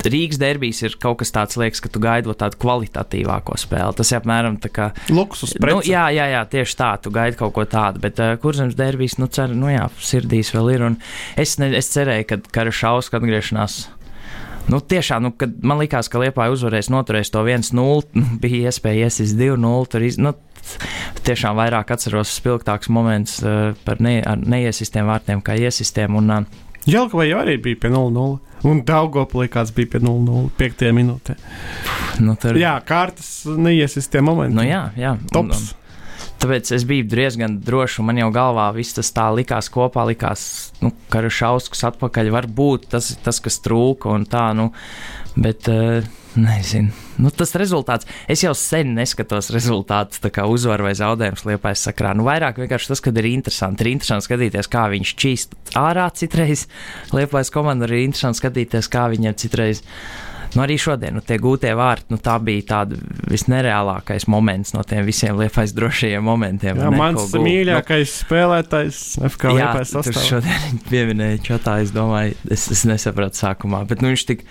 Rīgas 0.00 0.40
derbijas 0.40 0.80
ir 0.84 0.96
kaut 1.00 1.18
kas 1.20 1.32
tāds, 1.34 1.58
liekas, 1.60 1.82
ka 1.84 1.90
tu 1.92 2.00
gaidi 2.02 2.32
tādu 2.40 2.56
kvalitatīvāko 2.62 3.56
spēli. 3.60 3.96
Tas 3.98 4.12
ir 4.12 4.20
apmēram 4.20 4.56
tā 4.62 4.70
kā 4.72 4.88
luksus 5.12 5.52
preci. 5.60 5.76
Nu, 5.76 5.84
jā, 5.84 6.06
jā, 6.16 6.26
jā, 6.32 6.42
tieši 6.54 6.76
tā, 6.78 6.90
tu 7.04 7.12
gaidi 7.14 7.36
kaut 7.40 7.52
ko 7.56 7.66
tādu, 7.68 8.00
bet 8.02 8.20
uh, 8.22 8.34
kurzems 8.40 8.78
derbijas, 8.78 9.18
nu, 9.20 9.28
cer, 9.32 9.52
nu 9.56 9.68
jā, 9.72 9.86
sirdīs 10.00 10.54
vēl 10.56 10.74
ir. 10.74 10.86
Es, 11.40 11.58
ne, 11.60 11.72
es 11.76 11.92
cerēju, 11.92 12.28
ka 12.30 12.40
Karašauska 12.60 13.20
atgriešanās. 13.20 13.82
Nu, 14.70 14.78
tiešām, 14.80 15.24
nu, 15.24 15.32
kad 15.36 15.52
man 15.66 15.80
likās, 15.80 16.08
ka 16.08 16.20
Lietuvā 16.22 16.46
uzvarēs, 16.52 16.90
noturēs 16.92 17.32
to 17.34 17.42
1-0, 17.42 18.22
bija 18.42 18.70
iespēja 18.70 19.10
iesist 19.10 19.36
2-0. 19.40 19.90
Tur 19.90 20.06
iz, 20.06 20.16
nu, 20.20 20.32
tiešām 21.26 21.58
vairāk 21.60 21.92
atceros 21.92 22.32
spilgtāks 22.38 22.88
moments 22.92 23.40
uh, 23.44 23.72
par 23.84 24.00
ne, 24.04 24.20
neiesistiem 24.46 25.08
vārtiem 25.10 25.44
kā 25.44 25.58
iesistiem. 25.60 26.16
Un, 26.20 26.34
uh, 26.40 26.66
Jelgavai 26.88 27.28
jau 27.28 27.40
arī 27.42 27.56
bija 27.60 27.80
pie 27.82 27.90
0-0. 27.92 28.38
Un 28.68 28.80
kāds 28.84 29.72
bija 29.76 29.90
pie 29.94 30.00
0-0. 30.04 30.46
5. 30.56 30.86
minūtē. 30.96 31.36
Nu, 32.24 32.36
tur... 32.40 32.56
Jā, 32.60 32.76
kārtas 32.86 33.44
neiesistie 33.44 34.22
momenti. 34.24 34.56
Nu, 34.56 34.64
jā, 34.66 34.86
jā. 35.00 35.14
Tops. 35.32 35.60
Un, 35.60 35.68
un, 35.68 36.30
tāpēc 36.40 36.72
es 36.76 36.86
biju 36.88 37.08
diezgan 37.08 37.58
drošs, 37.64 37.98
un 38.00 38.10
man 38.10 38.20
jau 38.20 38.30
galvā 38.34 38.70
viss 38.76 38.96
tas 38.96 39.12
tā 39.16 39.28
likās 39.36 39.68
kopā, 39.72 40.06
likās, 40.08 40.42
nu, 40.84 40.92
ka 41.12 41.24
Šauskas 41.28 41.84
atpakaļ 41.92 42.32
var 42.32 42.48
būt 42.48 42.90
tas, 42.96 43.12
tas 43.24 43.40
kas 43.44 43.60
trūka 43.64 44.12
un 44.12 44.28
tā, 44.28 44.50
nu, 44.56 44.70
bet. 45.36 45.68
Uh, 45.68 46.04
Nezinu. 46.40 47.09
Nu, 47.20 47.32
tas 47.34 47.52
rezultāts, 47.58 48.08
es 48.30 48.44
jau 48.44 48.54
sen 48.56 48.94
neskatos 48.96 49.50
rezultātus, 49.52 50.22
kā 50.32 50.46
uzvaru 50.48 50.88
vai 50.88 50.94
zaudējumu 50.96 51.52
liepais 51.52 51.84
sakrā. 51.84 52.14
Nu, 52.16 52.24
vairāk 52.28 52.62
vienkārši 52.62 52.94
tas, 52.94 53.04
ka 53.04 53.12
ir 53.12 53.28
interesanti. 53.34 53.84
Ir 53.84 53.94
interesanti 53.94 54.28
skatīties, 54.28 54.70
kā 54.72 54.86
viņš 54.94 55.14
čīst 55.20 55.54
ārā 55.78 56.08
citreiz. 56.16 56.66
Liepais 57.12 57.52
komanda 57.52 57.88
arī 57.88 58.06
interesanti 58.06 58.40
skatīties, 58.40 58.88
kā 58.92 59.06
viņiem 59.12 59.36
citreiz. 59.40 59.84
Nu, 60.50 60.64
arī 60.64 60.74
šodien 60.82 61.14
nu, 61.14 61.22
tie 61.22 61.36
gūtie 61.38 61.70
vārti, 61.78 62.08
nu, 62.10 62.18
tā 62.18 62.34
bija 62.42 62.64
tāda 62.72 62.98
visnereālākais 63.30 64.26
moments 64.30 64.72
no 64.74 64.82
tiem 64.82 65.04
visiem 65.06 65.38
liepais 65.38 65.74
drošajiem 65.76 66.24
momentiem. 66.26 66.80
Jā, 66.80 66.90
mans 66.90 67.28
gūt. 67.30 67.44
mīļākais 67.44 68.16
nu, 68.16 68.22
spēlētājs, 68.24 69.02
FK 69.30 69.54
liepais 69.60 69.94
sastāvā. 69.94 70.16
Tur 70.16 70.26
šodien 70.26 70.80
pieminēja 70.90 71.42
čatā, 71.52 71.78
es 71.84 71.94
domāju, 71.94 72.34
es, 72.50 72.66
es 72.74 72.82
nesapratu 72.88 73.44
sākumā, 73.44 73.84
bet 73.90 74.02
nu, 74.02 74.10
viņš 74.10 74.26
tik 74.32 74.42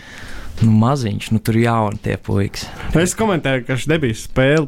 nu, 0.64 0.72
maziņš, 0.82 1.30
nu 1.36 1.44
tur 1.44 1.60
jauni 1.60 2.02
tie 2.04 2.18
puikas. 2.22 2.68
Es 2.98 3.16
komentēju, 3.18 3.68
ka 3.68 3.78
šī 3.80 3.94
nebija 3.96 4.18
spēle 4.20 4.68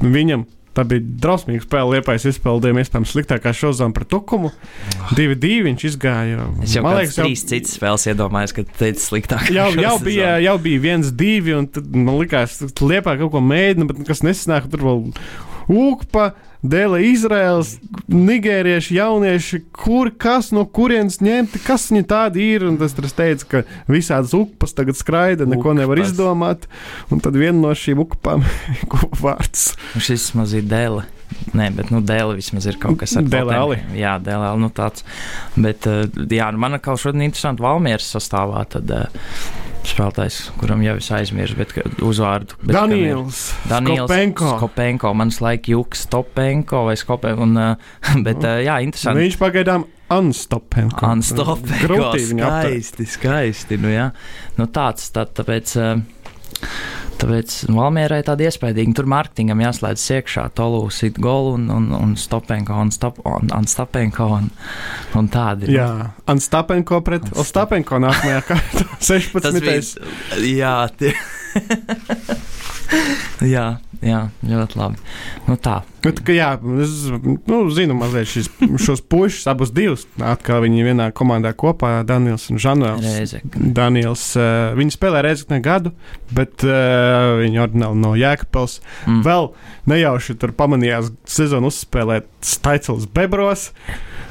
viņam. 0.00 0.46
Tā 0.70 0.84
bija 0.86 1.02
drausmīga 1.02 1.64
spēle. 1.64 1.96
Liepais 1.96 2.24
izpildījām, 2.30 2.78
iespējams, 2.78 3.10
sliktākā 3.10 3.50
šozona 3.58 3.90
par 3.94 4.04
tukumu. 4.06 4.52
2-2 5.18 5.64
viņš 5.66 5.86
izgāja. 5.88 6.44
Es 6.62 6.76
jau 6.76 6.84
ka 6.86 7.00
trīs 7.16 7.42
citas 7.42 7.74
spēles 7.74 8.06
iedomājos, 8.12 8.54
ka 8.54 8.62
teica 8.78 9.02
sliktāk. 9.02 9.50
Jau, 9.50 9.66
jau 9.74 9.96
bija, 10.04 10.36
jau 10.44 10.54
bija 10.62 10.84
viens, 10.84 11.10
divi, 11.10 11.56
un 11.58 11.66
tad 11.74 11.90
man 11.90 12.20
likās, 12.20 12.60
ka 12.62 12.86
liepā 12.86 13.16
kaut 13.18 13.34
ko 13.34 13.42
mēģina, 13.42 13.88
bet 13.90 14.04
kas 14.12 14.22
nesanāk, 14.22 14.70
tur 14.70 14.86
vēl 14.86 15.02
ūkpa 15.74 16.30
dēļ 16.62 16.96
Izraels, 17.08 17.74
nigērieši, 18.10 18.96
jaunieši, 18.98 19.60
kur, 19.76 20.10
kas 20.20 20.50
no 20.56 20.66
kurienes 20.68 21.20
ņemti, 21.24 21.62
kas 21.64 21.88
viņi 21.92 22.06
tādi 22.10 22.50
ir. 22.54 22.66
Un 22.68 22.76
tas 22.80 22.94
teica, 23.16 23.46
ka 23.48 23.62
visādas 23.90 24.34
upas 24.36 24.76
tagad 24.76 24.98
skraida, 24.98 25.48
neko 25.48 25.70
Ukpas. 25.70 25.80
nevar 25.80 26.02
izdomāt. 26.02 26.68
Un 27.10 27.22
tad 27.24 27.38
viena 27.38 27.58
no 27.60 27.72
šīm 27.76 28.04
upām 28.04 28.44
ir 28.82 29.08
vārds. 29.22 29.72
Šis 30.00 30.30
maz 30.38 30.54
ir 30.56 30.68
dēle. 30.68 31.06
Nē, 31.54 31.68
bet 31.76 31.92
nu, 31.94 32.00
dēļ 32.04 32.34
vismaz 32.40 32.66
ir 32.66 32.76
kaut 32.82 32.98
kas 33.00 33.14
tāds- 33.16 33.30
dēļ. 33.32 33.76
Jā, 33.96 34.16
dēļ, 34.22 34.46
nu 34.60 34.68
tāds. 34.74 35.06
Bet, 35.56 35.86
jā, 35.86 36.50
nu, 36.52 36.60
man 36.60 36.78
kaut 36.82 37.00
šodien 37.02 37.28
interesanti 37.28 37.62
Valmieras 37.64 38.10
sastāvā. 38.16 38.64
Tad, 38.70 38.90
spēlētājs, 39.92 40.40
kuram 40.60 40.82
jau 40.84 40.96
es 41.00 41.10
aizmirsu, 41.14 41.56
bet 41.58 41.74
uzvārdu. 42.06 42.58
Bet, 42.62 42.74
Daniels. 42.76 43.42
Daniels 43.70 44.04
Skopenko. 44.06 44.52
Skopenko. 44.58 45.14
Mans 45.18 45.40
laika 45.44 45.74
jūks 45.74 46.06
Stopenko 46.08 46.84
vai 46.88 46.96
Skopenko. 47.00 47.46
Un, 47.46 47.56
bet, 48.26 48.46
jā, 48.66 48.80
interesanti. 48.86 49.26
Viņš 49.26 49.40
pagaidām 49.40 49.86
Unstopenko. 50.10 51.12
Unstopenko. 51.14 51.82
Grūti 51.84 52.24
skaisti, 52.32 53.06
skaisti. 53.06 53.78
Nu, 53.80 53.92
jā. 53.92 54.10
nu, 54.58 54.66
tāds, 54.74 55.10
tā, 55.14 55.26
tāpēc. 55.30 55.76
Tāpēc 57.20 57.54
Valmierai 57.76 58.20
tāda 58.24 58.46
iespējīga. 58.48 58.94
Tur 58.96 59.08
mārketingam 59.10 59.60
jāslēdz 59.60 60.04
iekšā, 60.16 60.46
Tolūs 60.56 61.02
it 61.08 61.20
golu 61.20 61.54
un, 61.58 61.66
un, 61.74 61.90
un 61.96 62.14
Stopenko 62.20 62.78
un, 62.80 62.92
stop, 62.94 63.20
un, 63.28 63.50
Stopenko 63.68 64.28
un, 64.38 64.48
un 65.20 65.28
tādi. 65.32 65.68
Nu. 65.68 65.76
Jā, 65.76 65.90
un 66.32 66.40
Stopenko 66.40 67.02
pret 67.04 67.28
Ostapenko 67.40 68.00
nākamajā 68.00 68.40
kārtā 68.48 68.86
16. 69.04 69.60
Bija, 69.60 70.46
jā, 70.48 70.74
tie. 70.96 71.12
jā, 73.54 73.66
jā, 74.04 74.20
ļoti 74.46 74.78
labi. 74.80 75.00
Nu, 75.46 75.56
tā. 75.60 75.80
Bet, 76.00 76.22
ka, 76.24 76.32
jā, 76.32 76.54
es 76.80 76.92
nu, 77.12 77.58
zinu 77.76 77.94
mazliet 77.98 78.28
šis, 78.30 78.48
šos 78.80 79.02
puikas, 79.04 79.42
abus 79.52 79.72
divus. 79.76 80.06
Atkal 80.24 80.62
viņi 80.64 80.86
vienā 80.86 81.10
komandā 81.16 81.52
kopā, 81.52 81.98
Daniels 82.08 82.48
un 82.52 82.60
Žanuēls. 82.62 83.36
Daniels, 83.76 84.24
uh, 84.40 84.72
viņi 84.78 84.96
spēlē 84.96 85.20
Reizekne 85.26 85.60
gadu, 85.64 85.92
bet 86.32 86.64
uh, 86.64 87.36
viņi 87.42 87.60
ordināli 87.60 88.00
no 88.00 88.14
Jēkabpils. 88.16 88.80
Mm. 89.04 89.20
Vēl 89.28 89.50
nejauši 89.92 90.38
tur 90.40 90.56
pamanījās 90.56 91.12
sezonu 91.28 91.68
uzspēlēt 91.68 92.30
Staicels 92.40 93.04
Bebros. 93.12 93.68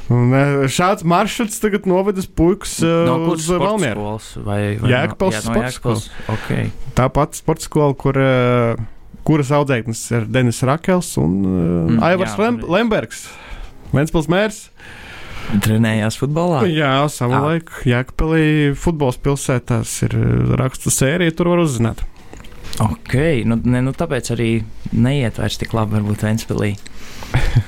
Un 0.10 0.34
šāds 0.74 1.06
maršruts 1.06 1.62
tagad 1.62 1.86
novedas 1.86 2.26
puikas 2.26 2.80
uh, 2.82 3.04
no 3.06 3.36
uz 3.36 3.46
Valmieru. 3.46 4.16
Jēkabpils 4.42 5.44
no, 5.46 5.54
jā, 5.54 5.68
no 5.68 5.74
skolas. 5.76 6.10
Okay. 6.34 6.72
Tāpat 6.98 7.38
sporta 7.38 7.70
skola, 7.70 7.94
kur 7.94 8.18
uh, 8.18 8.88
kuras 9.30 9.52
audzēknis 9.54 10.02
ir 10.18 10.26
Denis 10.34 10.64
Rakels 10.66 11.14
un 11.22 11.36
uh, 11.44 11.54
mm, 11.86 12.02
Aivars 12.08 12.34
jā, 12.34 12.48
Lem 12.48 12.60
Lembergs, 12.66 13.28
Ventspils 13.94 14.30
mērs. 14.32 14.64
Trenējās 15.50 16.18
futbolā. 16.20 16.62
Jā, 16.70 17.08
savulaik 17.10 17.72
Jēkabelī 17.90 18.76
futbols 18.78 19.18
pilsētās 19.22 19.96
ir 20.06 20.18
uh, 20.18 20.56
rakstu 20.60 20.94
sērija, 20.94 21.34
tur 21.38 21.54
var 21.54 21.64
uzzināt. 21.64 22.04
Ok, 22.86 23.16
nu, 23.50 23.58
ne, 23.66 23.82
nu 23.84 23.94
tāpēc 23.98 24.30
arī 24.36 24.52
neiet 24.94 25.42
vairs 25.42 25.58
tik 25.62 25.74
labi 25.78 25.98
varbūt 25.98 26.26
Ventspilī. 26.26 26.76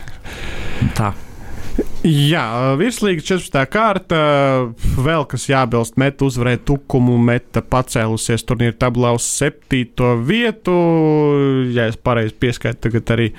Tā. 0.97 1.11
Jā, 2.01 2.43
virslīga 2.79 3.21
14. 3.23 3.59
kārta. 3.71 4.19
Vēl 4.97 5.25
kas 5.29 5.45
jābilst, 5.49 5.99
Meta 6.01 6.25
uzvarēja 6.27 6.63
Tukumu, 6.67 7.17
Meta 7.21 7.61
pacēlusies 7.61 8.43
turnīra 8.47 8.75
tablā 8.81 9.13
uz 9.15 9.27
7. 9.37 10.09
vietu. 10.27 10.77
Ja 11.75 11.87
es 11.91 11.99
pareizi 12.01 12.35
pieskaitu 12.41 12.87
tagad 12.87 13.13
arī 13.15 13.29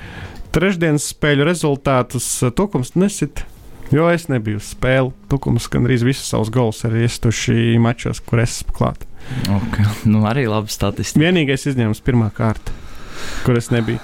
trešdienas 0.55 1.11
spēļu 1.14 1.49
rezultātus, 1.49 2.29
Tukums 2.57 2.95
nesit. 2.95 3.45
Jo 3.92 4.07
es 4.09 4.29
nebiju 4.33 4.57
uz 4.57 4.71
spēli. 4.73 5.12
Tukums 5.29 5.66
gan 5.73 5.85
arī 5.85 5.99
visus 6.07 6.31
savus 6.31 6.49
gols 6.53 6.81
ir 6.88 6.95
iestuši 7.03 7.77
mačos, 7.83 8.23
kur 8.25 8.40
es 8.40 8.61
esmu 8.61 8.77
klāt. 8.79 9.05
Okay. 9.53 9.85
Nu, 10.09 10.23
arī 10.29 10.47
labi 10.49 10.73
statistika. 10.73 11.27
Vienīgais 11.27 11.66
izņēmums 11.68 12.01
pirmā 12.07 12.31
kārta, 12.35 12.73
kur 13.45 13.59
es 13.61 13.68
nebiju. 13.75 14.01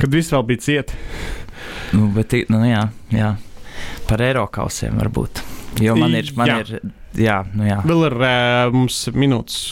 Kad 0.00 0.14
viss 0.14 0.32
vēl 0.32 0.46
bija 0.48 0.64
cieti. 0.64 0.96
Nu, 1.96 2.06
bet, 2.14 2.34
nu, 2.52 2.62
jā, 2.68 2.84
jā. 3.14 3.34
Par 4.08 4.22
Eiropausiem 4.22 4.98
varbūt. 5.00 5.42
Jo 5.82 5.96
man 5.98 6.14
ir. 6.18 6.30
Man 6.38 6.50
jā. 6.50 6.58
ir 6.62 6.90
jā, 7.18 7.38
nu, 7.54 7.66
jā. 7.66 7.80
Vēl 7.86 8.06
ir 8.10 8.18
uh, 8.20 8.74
mums 8.74 9.04
minūtes. 9.14 9.70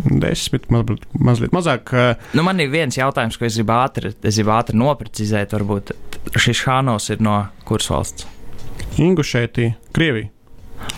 Desmit, 0.00 0.70
mazliet, 0.72 1.02
mazliet 1.12 1.52
mazāk. 1.52 1.90
Nu, 2.32 2.40
man 2.46 2.62
ir 2.62 2.70
viens 2.72 2.96
jautājums, 2.96 3.36
ko 3.36 3.44
es 3.44 3.58
gribu 3.58 3.74
ātri, 3.76 4.14
es 4.24 4.38
gribu 4.38 4.54
ātri 4.56 4.78
noprecizēt. 4.80 5.52
Varbūt 5.52 5.92
šis 6.40 6.62
Hānos 6.64 7.10
ir 7.12 7.20
no 7.20 7.34
kuras 7.68 7.90
valsts? 7.92 8.24
Ingušētī, 8.96 9.74
Krievija. 9.92 10.30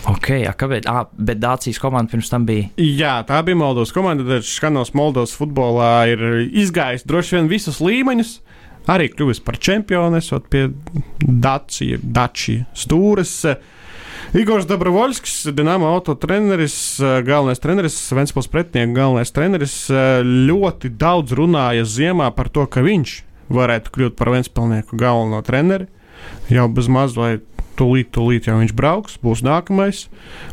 Ok, 0.07 0.29
jā, 0.45 0.53
kāpēc? 0.55 0.87
Ah, 0.87 1.03
bet 1.11 1.41
Dācijas 1.43 1.81
komanda 1.83 2.13
pirms 2.13 2.31
tam 2.31 2.45
bija. 2.47 2.69
Jā, 2.79 3.17
tā 3.27 3.41
bija 3.43 3.59
Moldovas 3.59 3.91
komanda. 3.91 4.23
Tad 4.29 4.47
Škanos 4.47 4.93
Moldovas 4.95 5.35
futbolā 5.35 5.91
ir 6.13 6.23
izgājis 6.47 7.03
droši 7.03 7.41
vien 7.41 7.51
visus 7.51 7.83
līmeņus. 7.83 8.37
Uh, 8.37 8.52
arī 8.89 9.09
kļuvis 9.13 9.41
par 9.45 9.59
čempionu, 9.61 10.19
esot 10.19 10.49
pie 10.51 10.67
Dacia, 11.19 11.99
Dacia 12.01 12.65
stūres. 12.77 13.35
Igors 14.37 14.65
Dabrovoļskis, 14.69 15.49
Dienāma 15.53 15.89
auto 15.93 16.15
treneris, 16.17 16.75
galvenais 17.27 17.61
treneris, 17.61 17.97
Ventspils 18.15 18.49
pretinieku 18.49 18.95
galvenais 18.97 19.33
treneris, 19.35 19.77
ļoti 20.23 20.93
daudz 20.97 21.35
runāja 21.37 21.85
ziemā 21.85 22.29
par 22.35 22.49
to, 22.53 22.65
ka 22.65 22.85
viņš 22.85 23.17
varētu 23.53 23.93
kļūt 23.93 24.17
par 24.17 24.31
Ventspilnieku 24.33 24.97
galveno 24.97 25.41
treneri 25.45 25.89
jau 26.49 26.69
bez 26.71 26.87
maz 26.91 27.17
vai 27.19 27.41
Tūlīt, 27.73 28.11
tūlīt 28.13 28.45
jau 28.45 28.59
viņš 28.59 28.73
brauks, 28.77 29.15
būs 29.23 29.41
nākamais. 29.41 30.03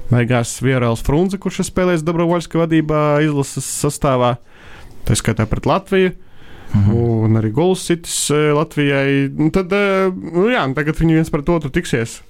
Beigās 0.09 0.55
Vierāls 0.65 1.03
Frunze, 1.05 1.37
kurš 1.37 1.67
spēlēs 1.69 2.05
Dabrovoļska 2.07 2.63
vadībā, 2.63 3.01
izlases 3.27 3.67
sastāvā. 3.69 4.39
Tā 5.05 5.17
skatā 5.21 5.45
pret 5.51 5.69
Latviju. 5.69 6.15
Mhm. 6.71 6.95
Un 7.27 7.41
arī 7.41 7.51
Gulsitis 7.55 8.31
Latvijai. 8.31 9.27
Un 9.31 9.51
tad, 9.55 9.73
nu 10.15 10.47
jā, 10.53 10.63
tagad 10.77 11.01
viņi 11.01 11.19
viens 11.19 11.33
pret 11.33 11.51
otru 11.51 11.73
tiksies. 11.75 12.21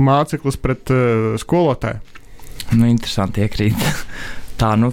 Māceklis 0.00 0.56
pret 0.60 0.92
uh, 0.94 1.34
skolotāju. 1.40 2.00
Nu, 2.76 2.86
interesanti 2.86 3.42
iekrīt. 3.44 3.78
Tā, 4.60 4.74
nu, 4.78 4.92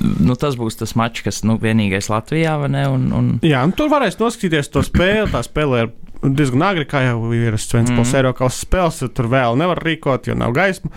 nu, 0.00 0.34
tas 0.40 0.56
būs 0.58 0.78
tas 0.80 0.96
mačs, 0.98 1.22
kas 1.26 1.42
nu, 1.46 1.58
vienīgais 1.62 2.10
Latvijā. 2.10 2.56
Un, 2.64 3.06
un... 3.14 3.30
Jā, 3.46 3.62
un 3.66 3.74
tur 3.76 3.90
varēs 3.92 4.18
noskatīties 4.20 4.72
to 4.72 4.82
spēli. 4.86 5.28
Tā 5.32 5.42
spēle 5.46 5.84
ir 5.84 5.92
diezgan 6.24 6.64
agri, 6.66 6.86
kā 6.88 7.04
jau 7.04 7.30
ir 7.36 7.58
Svens 7.60 7.92
mm. 7.92 8.14
Eiropas 8.18 8.60
spēles. 8.64 9.02
Tur 9.14 9.30
vēl 9.32 9.58
nevar 9.60 9.82
rīkot, 9.84 10.30
jo 10.30 10.36
nav 10.38 10.54
gaisma. 10.56 10.90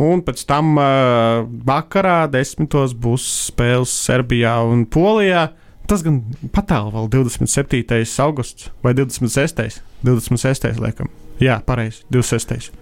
Un 0.00 0.22
pēc 0.26 0.44
tam 0.48 0.76
uh, 0.78 1.42
vakarā 1.66 2.24
desmitos 2.32 2.94
būs 2.94 3.26
spēles 3.50 3.94
Serbijā 4.06 4.58
un 4.68 4.86
Polijā. 4.86 5.48
Tas 5.86 6.02
gan 6.02 6.18
patālu 6.54 6.90
vēl 6.94 7.08
27. 7.12 8.02
augusts 8.24 8.70
vai 8.82 8.94
26. 8.96 9.80
26. 10.06 10.72
laikam. 10.82 11.10
Jā, 11.42 11.60
pareizi, 11.66 12.02
26. 12.10 12.72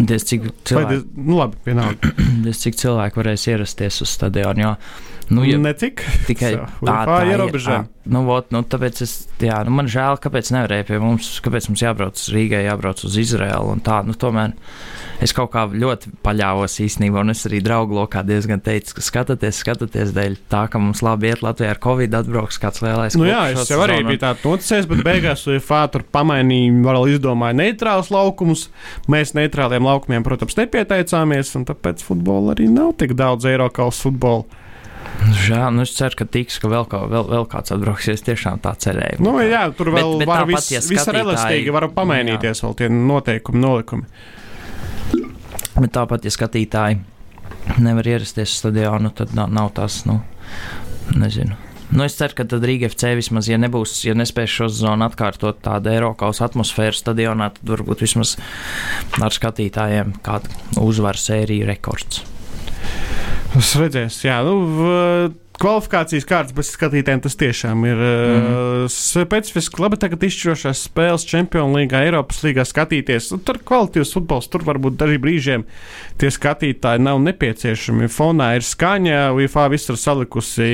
Diez 0.00 0.24
cik 0.24 0.46
cilvēki, 0.64 0.88
diez, 0.94 1.02
nu 1.20 1.36
labi, 1.36 1.58
diez 2.46 2.62
cik 2.62 2.78
cilvēki 2.80 3.20
varēs 3.20 3.44
ierasties 3.52 4.00
uz 4.02 4.14
stadionu. 4.16 4.64
Jo, 4.64 4.74
nu, 5.32 5.46
ja, 5.48 5.58
Necik? 5.62 6.04
Tikai 6.28 6.54
tā, 6.88 6.96
tā 7.08 7.18
ierobežojumi. 7.32 7.90
Nu, 8.02 8.24
vot, 8.26 8.48
nu, 8.50 8.64
tāpēc 8.66 8.98
es, 9.04 9.12
jā, 9.38 9.60
nu, 9.62 9.70
man 9.78 9.86
žēl, 9.86 10.16
kāpēc 10.18 10.48
nevarēja 10.50 10.88
pie 10.88 10.96
mums, 10.98 11.28
kāpēc 11.44 11.68
mums 11.70 11.82
jābrauc 11.84 12.18
uz 12.18 12.32
Rīgai, 12.34 12.64
jābrauc 12.66 12.98
uz 13.06 13.14
Izraēlu 13.20 13.76
un 13.76 13.82
tā. 13.84 14.00
Nu, 14.02 14.16
tomēr 14.18 14.56
es 15.22 15.30
kaut 15.36 15.52
kā 15.52 15.62
ļoti 15.70 16.10
paļāvos 16.26 16.80
īstenībā, 16.82 17.22
un 17.22 17.30
es 17.30 17.46
arī 17.46 17.60
draugu 17.62 17.94
lokā 18.00 18.24
diezgan 18.26 18.58
teicu, 18.64 18.96
ka 18.96 19.04
skatāties, 19.06 19.60
skatāties 19.62 20.10
dēļ 20.16 20.34
tā, 20.50 20.64
ka 20.72 20.80
mums 20.82 21.04
labi 21.06 21.30
iet 21.30 21.44
Latvijā 21.46 21.76
ar 21.76 21.80
Covid 21.84 22.16
atbrauks 22.18 22.58
kāds 22.62 22.82
lielais. 22.82 23.14
Nu, 23.20 23.28
jā, 23.30 23.44
es 23.54 23.70
jau 23.70 23.78
arī 23.84 24.00
biju 24.08 24.22
tāds 24.24 24.42
noticējis, 24.48 24.90
bet 24.90 25.04
beigās 25.06 25.46
UFA 25.46 25.84
tur 25.94 26.02
pamainīja, 26.18 26.74
vēl 26.88 27.06
izdomāja 27.14 27.58
neitrālus 27.60 28.10
laukumus. 28.10 28.66
Mēs 29.06 29.36
neitrāliem 29.38 29.86
laukumiem, 29.86 30.26
protams, 30.26 30.58
nepieteicāmies, 30.58 31.54
un 31.60 31.70
tāpēc 31.70 32.02
futbola 32.02 32.56
arī 32.56 32.66
nav 32.72 32.96
tik 32.98 33.14
daudz 33.14 33.46
Eiropas 33.46 34.02
futbola. 34.02 34.61
Žēl, 35.42 35.68
nu 35.74 35.84
es 35.86 35.92
ceru, 35.96 36.16
ka 36.18 36.26
tiks, 36.28 36.58
ka 36.62 36.68
vēl, 36.70 36.86
kā, 36.90 37.02
vēl, 37.10 37.26
vēl 37.30 37.46
kāds 37.50 37.74
atbrauksies. 37.74 38.24
Tiešām 38.26 38.60
tā 38.62 38.74
cerēju. 38.84 39.22
Nu, 39.24 39.36
jā, 39.44 39.64
tur 39.76 39.92
vēl 39.94 40.16
bet, 40.16 40.24
bet 40.24 40.30
var 40.32 40.46
viss, 40.50 40.72
ja 40.74 40.82
skatītāji... 40.84 41.22
elastīgi, 41.22 41.74
var 41.74 41.88
pamainīties 41.94 42.62
jā. 42.62 42.66
vēl 42.66 42.78
tie 42.80 42.90
noteikumi, 42.92 43.62
nolikumi. 43.62 44.06
Bet 45.78 45.92
tāpat, 45.94 46.26
ja 46.26 46.34
skatītāji 46.34 47.00
nevar 47.82 48.08
ierasties 48.08 48.50
uz 48.50 48.62
stadionu, 48.62 49.12
tad 49.16 49.34
nav, 49.38 49.52
nav 49.54 49.70
tas, 49.78 50.02
nu, 50.08 50.20
nezinu. 51.14 51.58
Nu, 51.92 52.06
es 52.06 52.16
ceru, 52.16 52.32
ka 52.38 52.46
tad 52.48 52.64
Rīga 52.64 52.88
FC 52.88 53.10
vismaz, 53.18 53.50
ja 53.50 53.58
nebūs, 53.60 53.98
ja 54.06 54.14
nespēs 54.16 54.48
šo 54.48 54.70
zonu 54.72 55.04
atkārtot 55.04 55.60
tādu 55.64 55.92
Eiropas 55.92 56.40
atmosfēru 56.44 56.96
stadionā, 56.96 57.50
tad 57.58 57.74
varbūt 57.74 58.06
vismaz 58.06 58.38
ar 59.20 59.34
skatītājiem 59.36 60.16
kāda 60.24 60.80
uzvaru 60.80 61.20
sērija 61.20 61.68
rekords. 61.68 62.24
Es 63.58 63.74
redzēju, 63.76 64.12
jā, 64.24 64.38
nu, 64.46 64.54
kvalifikācijas 65.62 66.24
kārtas 66.26 66.54
bez 66.56 66.70
skatītājiem 66.74 67.20
tas 67.22 67.36
tiešām 67.38 67.84
ir 67.86 68.00
mm. 68.00 68.46
uh, 68.48 68.92
specifiski. 68.92 69.82
Labi, 69.82 69.98
tagad 70.00 70.24
izšķirošās 70.26 70.84
spēles 70.88 71.26
Champions 71.28 71.76
League, 71.76 71.98
Eiropas 71.98 72.40
līgā 72.46 72.64
skatīties. 72.66 73.30
Nu, 73.34 73.38
tur 73.46 73.60
kvalitīvs 73.68 74.14
futbols, 74.16 74.48
tur 74.50 74.64
varbūt 74.66 74.96
daži 75.00 75.20
brīžiem 75.22 75.66
tie 76.20 76.32
skatītāji 76.34 77.04
nav 77.04 77.20
nepieciešami. 77.26 78.10
Fonā 78.12 78.52
ir 78.58 78.66
skaņa, 78.66 79.20
UFA 79.38 79.68
viss 79.72 79.92
ir 79.92 80.00
salikusi 80.00 80.70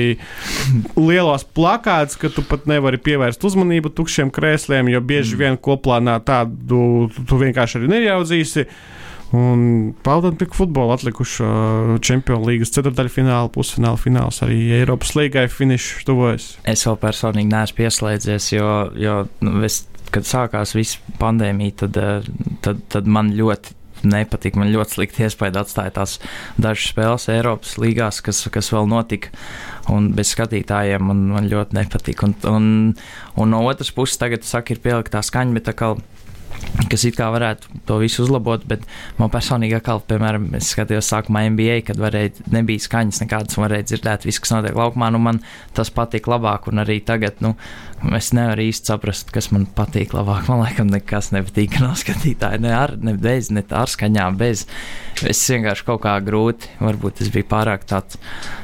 lielos 0.97 1.45
plakāts, 1.57 2.17
ka 2.19 2.31
tu 2.33 2.45
pat 2.47 2.65
nevari 2.69 3.01
pievērst 3.03 3.45
uzmanību 3.45 3.93
tukšiem 3.97 4.33
krēsliem, 4.33 4.93
jo 4.93 5.03
bieži 5.03 5.35
mm. 5.35 5.43
vien 5.43 5.59
koplānā 5.69 6.17
tādu 6.25 7.09
tu 7.27 7.43
vienkārši 7.43 7.81
arī 7.81 7.93
neieraudzīsi. 7.97 8.69
Un 9.35 9.93
tik 10.39 10.55
futbolu 10.57 10.95
atlikušo 10.95 11.47
Champions 12.01 12.47
League 12.47 12.65
ceturdaļu 12.65 13.11
finālu, 13.13 13.51
pusfinālu 13.53 13.99
fināls, 14.01 14.41
arī 14.45 14.57
Eiropas 14.79 15.13
līgai 15.17 15.45
finišs 15.53 16.05
tuvojas. 16.07 16.47
Es 16.65 16.87
vēl 16.87 16.97
personīgi 17.01 17.53
neesmu 17.53 17.77
pieslēdzies, 17.77 18.51
jo, 18.55 18.69
jo 18.97 19.19
nu, 19.45 19.59
es, 19.67 19.83
kad 20.09 20.25
sākās 20.25 20.73
viss 20.73 20.97
pandēmija, 21.21 21.83
tad, 21.83 21.99
eh, 22.01 22.31
tad, 22.65 22.81
tad 22.89 23.09
man 23.09 23.29
ļoti 23.37 23.77
nepatika. 24.09 24.59
Man 24.59 24.71
ļoti 24.73 24.97
slikti 24.97 25.25
iespēja 25.27 25.61
atstāja 25.61 25.93
tās 25.99 26.17
dažas 26.57 26.89
spēles 26.89 27.29
Eiropas 27.29 27.75
līgās, 27.81 28.21
kas, 28.25 28.41
kas 28.49 28.71
vēl 28.73 28.89
notika. 28.89 29.33
Un 29.91 30.11
bez 30.15 30.33
skatītājiem 30.33 31.05
man, 31.05 31.25
man 31.35 31.49
ļoti 31.51 31.77
nepatika. 31.77 32.29
Un, 32.29 32.35
un, 32.49 32.69
un 33.37 33.53
no 33.53 33.61
otras 33.67 33.91
puses, 33.93 34.17
tagad 34.21 34.47
saka, 34.47 34.73
ir 34.73 34.81
pieliktā 34.83 35.21
skaņa, 35.25 35.57
bet 35.57 35.69
tā 35.69 35.75
kā 35.77 35.93
kas 36.89 37.05
it 37.07 37.17
kā 37.17 37.27
varētu 37.33 37.81
to 37.87 37.99
visu 38.01 38.23
uzlabot, 38.23 38.63
bet 38.69 38.85
man 39.19 39.31
personīgi, 39.33 39.77
atkal, 39.79 40.01
piemēram, 40.09 40.49
es 40.57 40.71
skatījos 40.73 41.09
sākumā 41.11 41.45
NBA, 41.53 41.81
kad 41.87 41.99
varēja, 42.01 42.45
nebija 42.53 42.85
skaņas 42.85 43.21
nekādas, 43.23 43.57
un 43.57 43.65
varēja 43.65 43.89
dzirdēt 43.91 44.27
visu, 44.27 44.43
kas 44.43 44.55
notiek 44.55 44.77
laukumā, 44.77 45.11
nu 45.13 45.21
man 45.23 45.41
tas 45.77 45.91
patīk 45.93 46.29
labāk, 46.31 46.69
un 46.71 46.83
arī 46.83 46.99
tagad, 47.05 47.41
nu, 47.45 47.53
es 48.15 48.31
nevaru 48.35 48.65
īsti 48.69 48.93
saprast, 48.93 49.33
kas 49.35 49.49
man 49.53 49.67
patīk 49.75 50.15
labāk. 50.15 50.47
Man 50.49 50.63
liekas, 50.63 50.87
nekas 50.89 51.31
nepatīk 51.35 51.79
no 51.83 51.91
skatītāja, 51.99 52.61
ne 52.63 52.73
ar, 52.75 52.95
ne 53.01 53.15
bez, 53.19 53.51
ne 53.53 53.63
ar 53.75 53.91
skaņām, 53.91 54.39
bez. 54.39 54.65
Es 55.27 55.41
vienkārši 55.51 55.85
kaut 55.87 56.03
kā 56.05 56.15
grūti, 56.23 56.71
varbūt 56.79 57.23
es 57.25 57.31
biju 57.33 57.49
pārāk 57.51 57.83
tāds, 57.89 58.19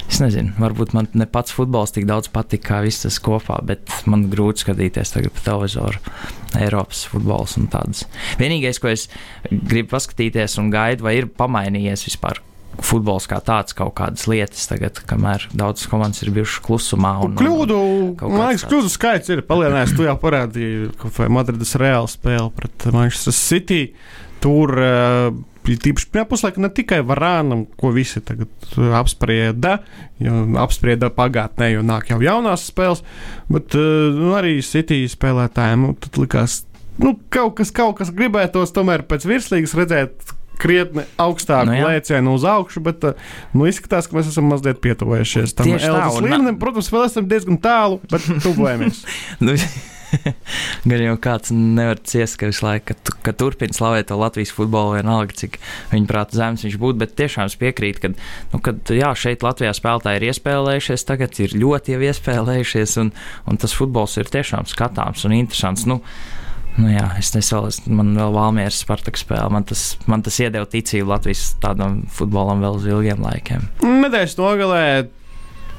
es 0.07 0.21
nezinu, 0.23 0.55
varbūt 0.61 0.95
man 0.95 1.09
ne 1.17 1.27
pats 1.27 1.53
futbols 1.55 1.93
tik 1.95 2.07
daudz 2.09 2.31
patika, 2.33 2.75
kā 2.75 2.81
viss 2.85 3.03
tas 3.03 3.19
kopā, 3.21 3.59
bet 3.67 3.91
man 4.09 4.29
grūti 4.31 4.65
skatīties 4.65 5.17
tagad 5.17 5.35
pa 5.35 5.47
televizoru 5.51 5.99
Eiropas 6.59 7.05
futbols 7.11 7.55
un 7.59 7.69
tādas. 7.71 8.05
Vienīgais, 8.41 8.81
ko 8.81 8.91
es 8.91 9.07
gribu 9.51 9.93
paskatīties 9.95 10.59
un 10.61 10.71
gaidu, 10.73 11.07
vai 11.07 11.17
ir 11.19 11.31
pamainījies 11.31 12.05
vispār 12.09 12.41
futbols 12.83 13.27
kā 13.31 13.39
tāds 13.43 13.75
kaut 13.77 13.93
kādas 13.95 14.25
lietas, 14.27 14.65
tagad, 14.67 14.99
kamēr 15.07 15.47
daudzas 15.55 15.87
komandas 15.91 16.23
ir 16.25 16.33
bijušas 16.35 16.63
klusumā. 16.65 17.13
Un, 17.23 17.37
kļūdu, 17.39 17.79
man 18.23 18.49
liekas, 18.49 18.67
kļūdu 18.67 18.91
skaits 18.91 19.31
ir 19.31 19.43
palielinājies. 19.47 19.95
Tu 19.95 20.07
jau 20.07 20.15
parādīji, 20.19 20.91
ka 20.99 21.29
Madrides 21.31 21.75
reāla 21.79 22.11
spēle 22.11 22.49
pret 22.55 22.87
Manchester 22.95 23.35
City. 23.35 23.81
Tur 24.43 24.75
uh, 24.75 25.29
tīpaši 25.65 26.09
pirmā 26.13 26.27
puslaika 26.29 26.61
ne 26.61 26.69
tikai 26.73 27.01
varānam, 27.07 27.65
ko 27.79 27.89
visi 27.95 28.21
tagad 28.25 28.69
uh, 28.75 28.93
apsprieda, 28.99 29.79
jo 30.21 30.45
apsprieda 30.61 31.09
pagātnē, 31.13 31.71
jo 31.73 31.83
nāk 31.85 32.11
jau 32.13 32.21
jaunās 32.23 32.67
spēles, 32.69 33.01
bet 33.49 33.77
uh, 33.79 34.13
nu, 34.13 34.35
arī 34.37 34.59
City 34.65 35.03
spēlētājiem 35.09 35.87
nu, 35.87 35.95
likās, 36.21 36.61
nu, 37.01 37.15
kaut 37.33 37.57
kas, 37.59 37.73
kaut 37.75 37.97
kas 37.99 38.13
gribētos 38.15 38.75
tomēr 38.75 39.07
pēc 39.09 39.25
virslīgas 39.29 39.75
redzēt 39.79 40.35
krietni 40.59 41.03
augstāku 41.19 41.73
nu, 41.73 41.81
lēcienu 41.89 42.35
uz 42.37 42.45
augšu, 42.47 42.83
bet 42.85 43.03
nu, 43.55 43.65
izskatās, 43.69 44.07
ka 44.07 44.17
mēs 44.17 44.29
esam 44.31 44.47
mazliet 44.51 44.79
pietuvējušies 44.83 45.57
tam 45.57 45.73
Elvis 45.75 46.21
līmenim. 46.23 46.59
Protams, 46.61 46.91
vēl 46.93 47.09
esam 47.09 47.27
diezgan 47.31 47.59
tālu, 47.63 47.99
bet 48.11 48.23
tuvojamies. 48.45 49.01
nu, 49.43 49.57
Gan 50.89 51.01
jau 51.03 51.15
kāds 51.21 51.51
nevar 51.53 51.99
ciest, 52.07 52.37
ka 52.39 52.49
visu 52.49 52.65
laiku, 52.65 52.93
ka, 52.93 53.15
ka 53.25 53.33
turpina 53.37 53.75
slavēt 53.75 54.13
Latvijas 54.15 54.53
futbolu, 54.55 54.95
vienalga, 54.99 55.35
cik 55.41 55.59
viņa 55.93 56.09
prāta 56.09 56.39
zemes 56.39 56.65
viņš 56.65 56.79
būtu. 56.81 57.01
Bet 57.01 57.17
tiešām 57.19 57.49
es 57.49 57.57
piekrītu, 57.61 58.03
ka, 58.03 58.13
nu, 58.53 58.61
kad, 58.65 58.81
jā, 58.93 59.11
šeit 59.17 59.45
Latvijā 59.45 59.73
spēlētāji 59.75 60.21
ir 60.21 60.29
iespēlējušies, 60.31 61.07
tagad 61.09 61.41
ir 61.43 61.57
ļoti 61.57 61.95
jau 61.95 62.07
iespēlējušies, 62.11 62.97
un, 63.03 63.13
un 63.49 63.61
tas 63.61 63.75
futbols 63.75 64.17
ir 64.21 64.31
tiešām 64.31 64.69
skatāms 64.71 65.27
un 65.27 65.37
interesants. 65.41 65.87
Nu, 65.89 66.01
Nu 66.75 66.89
jā, 66.91 67.05
es 67.15 67.29
nesolu, 67.31 67.69
man 67.87 68.09
vēl 68.17 68.33
Valmieras 68.35 68.81
Spartaka 68.83 69.19
spēle. 69.19 69.47
Man 69.55 69.63
tas, 69.63 69.93
man 70.11 70.25
tas 70.25 70.35
iedeva 70.43 70.67
ticību 70.67 71.07
Latvijas 71.13 71.53
tādam 71.63 72.01
futbolam 72.11 72.59
vēl 72.65 72.81
uz 72.81 72.87
ilgiem 72.89 73.23
laikiem. 73.23 73.69
Nedēļas 73.79 74.35
nogalē 74.35 74.81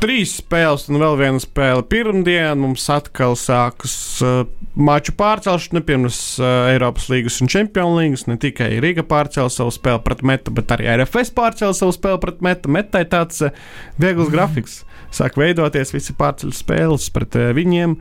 trīs 0.01 0.37
spēles 0.41 0.87
un 0.91 1.01
vēl 1.01 1.17
viena 1.21 1.41
spēle. 1.43 1.85
Pirmdien 1.91 2.61
mums 2.61 2.85
atkal 2.93 3.37
sākas 3.39 3.95
uh, 4.25 4.43
maču 4.77 5.15
pārcelšana 5.17 5.83
pirms 5.87 6.19
uh, 6.41 6.69
Eiropas 6.73 7.09
līgas 7.13 7.41
un 7.43 7.51
Champions 7.53 7.97
līgas. 7.99 8.27
Ne 8.31 8.39
tikai 8.41 8.77
Riga 8.85 9.05
pārcēla 9.07 9.53
savu 9.53 9.75
spēli 9.75 10.03
pret 10.07 10.25
metu, 10.27 10.55
bet 10.57 10.75
arī 10.77 10.89
RFS 10.99 11.33
pārcēla 11.37 11.77
savu 11.77 11.95
spēli 11.97 12.23
pret 12.23 12.43
metu. 12.45 12.73
Metai 12.73 13.05
tāds 13.11 13.43
uh, 13.47 13.55
viegls 14.01 14.29
mm. 14.29 14.35
grafiks. 14.37 14.81
Sāk 15.17 15.39
veidoties 15.41 15.95
visi 15.95 16.17
pārceļu 16.19 16.57
spēles 16.57 17.09
pret 17.15 17.39
uh, 17.41 17.53
viņiem. 17.57 17.97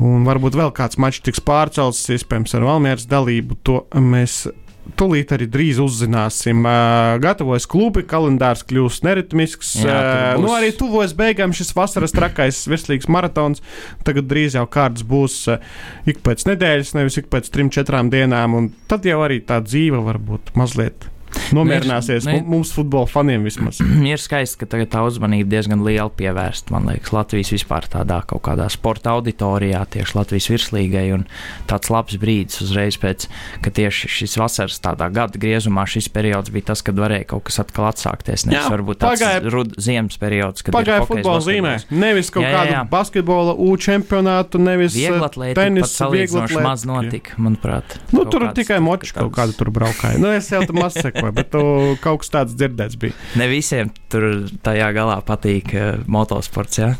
Un 0.00 0.24
varbūt 0.26 0.56
vēl 0.58 0.72
kāds 0.74 0.98
mačs 1.02 1.22
tiks 1.26 1.42
pārcelts, 1.44 2.06
iespējams, 2.14 2.54
ar 2.56 2.66
Valmieras 2.68 3.08
dalību. 3.10 3.58
To 3.66 3.82
mēs 4.00 4.44
tūlīt 4.98 5.34
arī 5.36 5.46
drīz 5.50 5.80
uzzināsim. 5.82 6.64
Uh, 6.64 7.18
gatavojas 7.22 7.68
klubi, 7.70 8.04
kalendārs 8.08 8.64
kļūs 8.68 9.00
neritmisks. 9.06 9.76
Jā, 9.84 10.00
uh, 10.34 10.40
nu, 10.42 10.52
arī 10.56 10.72
tuvojas 10.76 11.14
beigām 11.18 11.54
šis 11.56 11.74
vasaras 11.76 12.14
trakais 12.16 12.62
virslīgs 12.70 13.10
maratons. 13.10 13.64
Tagad 14.06 14.30
drīz 14.30 14.58
jau 14.58 14.66
kārtas 14.70 15.06
būs 15.06 15.38
uh, 15.52 15.62
ik 16.10 16.24
pēc 16.26 16.46
nedēļas, 16.50 16.96
nevis 16.98 17.20
ik 17.22 17.30
pēc 17.32 17.52
trim, 17.54 17.72
četrām 17.74 18.12
dienām. 18.12 18.58
un 18.58 18.72
Tad 18.90 19.06
jau 19.06 19.20
arī 19.22 19.40
tā 19.46 19.60
dzīve 19.62 20.02
varbūt 20.02 20.54
mazliet 20.58 21.10
nomierināsies. 21.54 22.26
Ne- 22.28 22.40
mums, 22.46 22.72
futbola 22.74 23.06
faniem, 23.10 23.44
vismaz. 23.46 23.80
ir 24.12 24.20
skaisti, 24.22 24.60
ka 24.62 24.68
tagad 24.76 24.90
tā 24.94 25.02
uzmanība 25.06 25.50
diezgan 25.56 25.84
liela 25.86 26.10
pievērsta. 26.14 26.72
Man 26.74 26.88
liekas, 26.90 27.12
Latvijas 27.14 27.52
vispār 27.54 27.86
tādā 27.90 28.20
kaut 28.30 28.42
kādā 28.46 28.68
sporta 28.72 29.14
auditorijā, 29.16 29.82
tieši 29.94 30.16
Latvijas 30.18 30.48
virslīgai. 30.52 31.06
Un 31.16 31.26
tāds 31.70 31.90
labs 31.92 32.16
brīdis 32.20 32.60
uzreiz 32.64 32.98
pēc, 33.00 33.26
ka 33.64 33.72
tieši 33.74 34.10
šis 34.20 34.36
vasaras 34.40 34.80
tādā 34.82 35.10
gada 35.12 35.38
griezumā 35.40 35.86
šis 35.90 36.08
periods 36.12 36.52
bija 36.54 36.70
tas, 36.72 36.82
kad 36.86 36.98
varēja 37.00 37.28
kaut 37.34 37.44
kas 37.50 37.60
atkal 37.64 37.88
atsākties. 37.90 38.46
Nevis 38.48 38.60
Jā, 38.60 38.70
varbūt 38.74 39.00
tāds 39.02 39.20
pagāja- 39.22 39.52
rud, 39.54 39.74
ziemas 39.80 40.18
periods, 40.20 40.62
kad 40.66 40.74
Pagāja 40.76 41.06
futbola 41.08 41.40
zīmē. 41.44 41.74
Nevis 41.90 42.30
kaut 42.34 42.44
Jā, 42.44 42.50
jā, 42.50 42.56
kādu 42.60 42.74
jā. 42.76 42.82
basketbola 42.90 43.54
U 43.60 43.74
čempionātu, 43.80 44.60
nevis 44.62 44.94
Vieglatlētika 44.96 45.60
tenis, 45.64 45.82
pat 45.86 45.92
salīdzinoši 45.96 46.54
vieglatlētika. 46.54 46.62
maz 46.66 46.84
notika, 46.88 47.36
manuprāt. 47.42 47.96
Nu, 48.14 48.24
tur 48.30 48.46
tikai 48.56 48.78
močs 48.84 49.12
kaut 49.16 49.32
kāda 49.36 49.54
tur 49.56 49.70
braukāja. 49.74 50.18
Nu, 50.22 50.30
es 50.36 50.48
jau 50.52 50.62
tam 50.66 50.80
maz 50.84 50.96
sekoju, 51.20 51.36
bet 51.36 51.52
tu, 51.52 51.62
kaut 52.02 52.24
kas 52.24 52.34
tāds 52.34 52.56
dzirdēts 52.58 52.98
bija. 53.00 53.16
Ne 53.40 53.46
visiem 53.52 53.92
tur 54.12 54.48
tajā 54.64 54.90
galā 54.96 55.20
patīk 55.26 55.72
uh, 55.76 56.02
motosports. 56.10 56.80
Ja? 56.80 56.94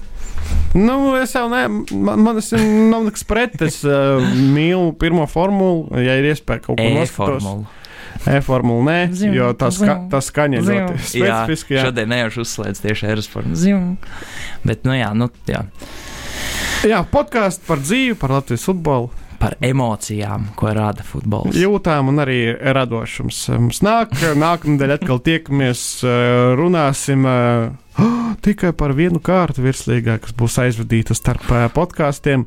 Nu, 0.74 1.16
es 1.18 1.34
jau 1.34 1.48
ne, 1.50 1.64
man, 1.90 2.22
man 2.22 2.38
es 2.38 2.52
nav 2.54 3.04
nekas 3.08 3.24
pret. 3.26 3.56
Es 3.66 3.80
uh, 3.86 4.22
mīlu 4.54 4.92
pirmo 5.00 5.26
formulu, 5.30 5.88
ja 5.98 6.16
ir 6.20 6.30
iespēja 6.30 6.68
kaut 6.68 6.78
ko 6.78 6.90
noskatos. 6.94 7.42
E-formula. 7.42 7.76
E-formula 8.30 8.84
nē, 8.84 8.98
Zim, 9.16 9.32
jo 9.34 9.48
tas, 9.58 9.78
ska, 9.80 9.96
tas 10.12 10.28
skaņa 10.28 10.60
zim. 10.66 10.76
ļoti 10.76 11.00
specifiski. 11.06 11.74
Jā, 11.74 11.80
Jā, 11.80 11.88
šodien 11.88 12.12
nejauši 12.12 12.42
uzslēdz 12.44 12.82
tieši. 12.84 13.16
Zim. 13.56 13.86
Bet, 14.66 14.84
nu 14.86 14.94
jā, 14.96 15.10
nu 15.16 15.30
jā. 15.48 15.64
jā 16.86 17.00
podkāsts 17.10 17.64
par 17.66 17.82
dzīvi, 17.82 18.18
par 18.20 18.36
Latvijas 18.36 18.66
futbolu. 18.68 19.10
Par 19.40 19.54
emocijām, 19.64 20.50
ko 20.58 20.68
rada 20.76 21.04
futbols. 21.06 21.56
jūtām 21.56 22.10
un 22.12 22.20
arī 22.20 22.40
radošums. 22.76 23.38
Mums 23.56 23.80
nāk, 23.80 24.12
nākamnedēļ 24.36 24.98
atkal 24.98 25.20
tiekamies, 25.24 25.84
eh, 26.04 26.54
runāsim 26.60 27.24
eh, 27.24 27.70
tikai 28.44 28.74
par 28.76 28.92
vienu 28.98 29.20
kārtu 29.24 29.64
virslīgā, 29.64 30.18
kas 30.20 30.36
būs 30.36 30.58
aizvadīta 30.60 31.16
starp 31.16 31.46
eh, 31.56 31.68
podkāstiem. 31.72 32.44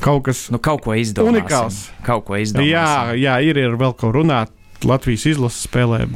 Kaut 0.00 0.24
kas 0.28 0.46
Nu, 0.52 0.60
kaut. 0.60 0.84
Unikāls. 0.88 1.86
Kaut 2.04 2.24
ko 2.28 2.36
izdomāsim. 2.40 2.70
Jā, 2.72 3.12
jā 3.16 3.38
ir, 3.44 3.56
ir 3.60 3.76
vēl 3.80 3.96
ko 3.96 4.12
runāt. 4.12 4.52
Latvijas 4.84 5.26
izlases 5.28 5.66
spēlē 5.68 6.06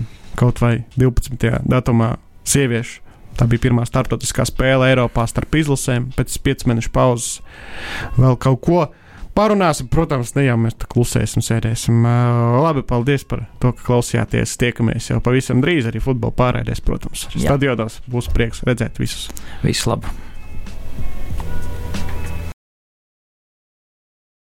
kaut 0.40 0.60
vai 0.60 0.84
12. 0.96 1.64
datumā 1.68 2.14
sieviešu. 2.48 3.00
Tā 3.34 3.48
bija 3.50 3.64
pirmā 3.66 3.82
starptautiskā 3.88 4.44
spēle 4.46 4.86
Eiropā 4.92 5.24
starp 5.26 5.56
izlasēm. 5.58 6.12
Pēc 6.14 6.36
5 6.44 6.68
mēnešu 6.70 6.92
pauzes 6.94 7.40
vēl 8.16 8.38
kaut 8.40 8.60
ko 8.62 8.84
parunāsim. 9.36 9.88
Protams, 9.92 10.34
ne 10.38 10.46
jau 10.46 10.58
mēs 10.60 10.78
tā 10.80 10.88
klusēsim, 10.90 11.44
sēdēsim. 11.44 12.04
Labi, 12.64 12.84
paldies 12.88 13.26
par 13.28 13.46
to, 13.62 13.74
ka 13.76 13.88
klausījāties. 13.90 14.58
Tiekamies 14.60 15.10
jau 15.12 15.22
pavisam 15.24 15.62
drīz 15.64 15.90
arī 15.90 16.02
futbola 16.04 16.34
pārēdēs, 16.38 16.84
protams. 16.84 17.28
Stadionos 17.34 18.00
būs 18.10 18.30
prieks 18.34 18.64
redzēt 18.68 19.02
visus. 19.02 19.28
Visu 19.66 19.92
labu! 19.92 20.23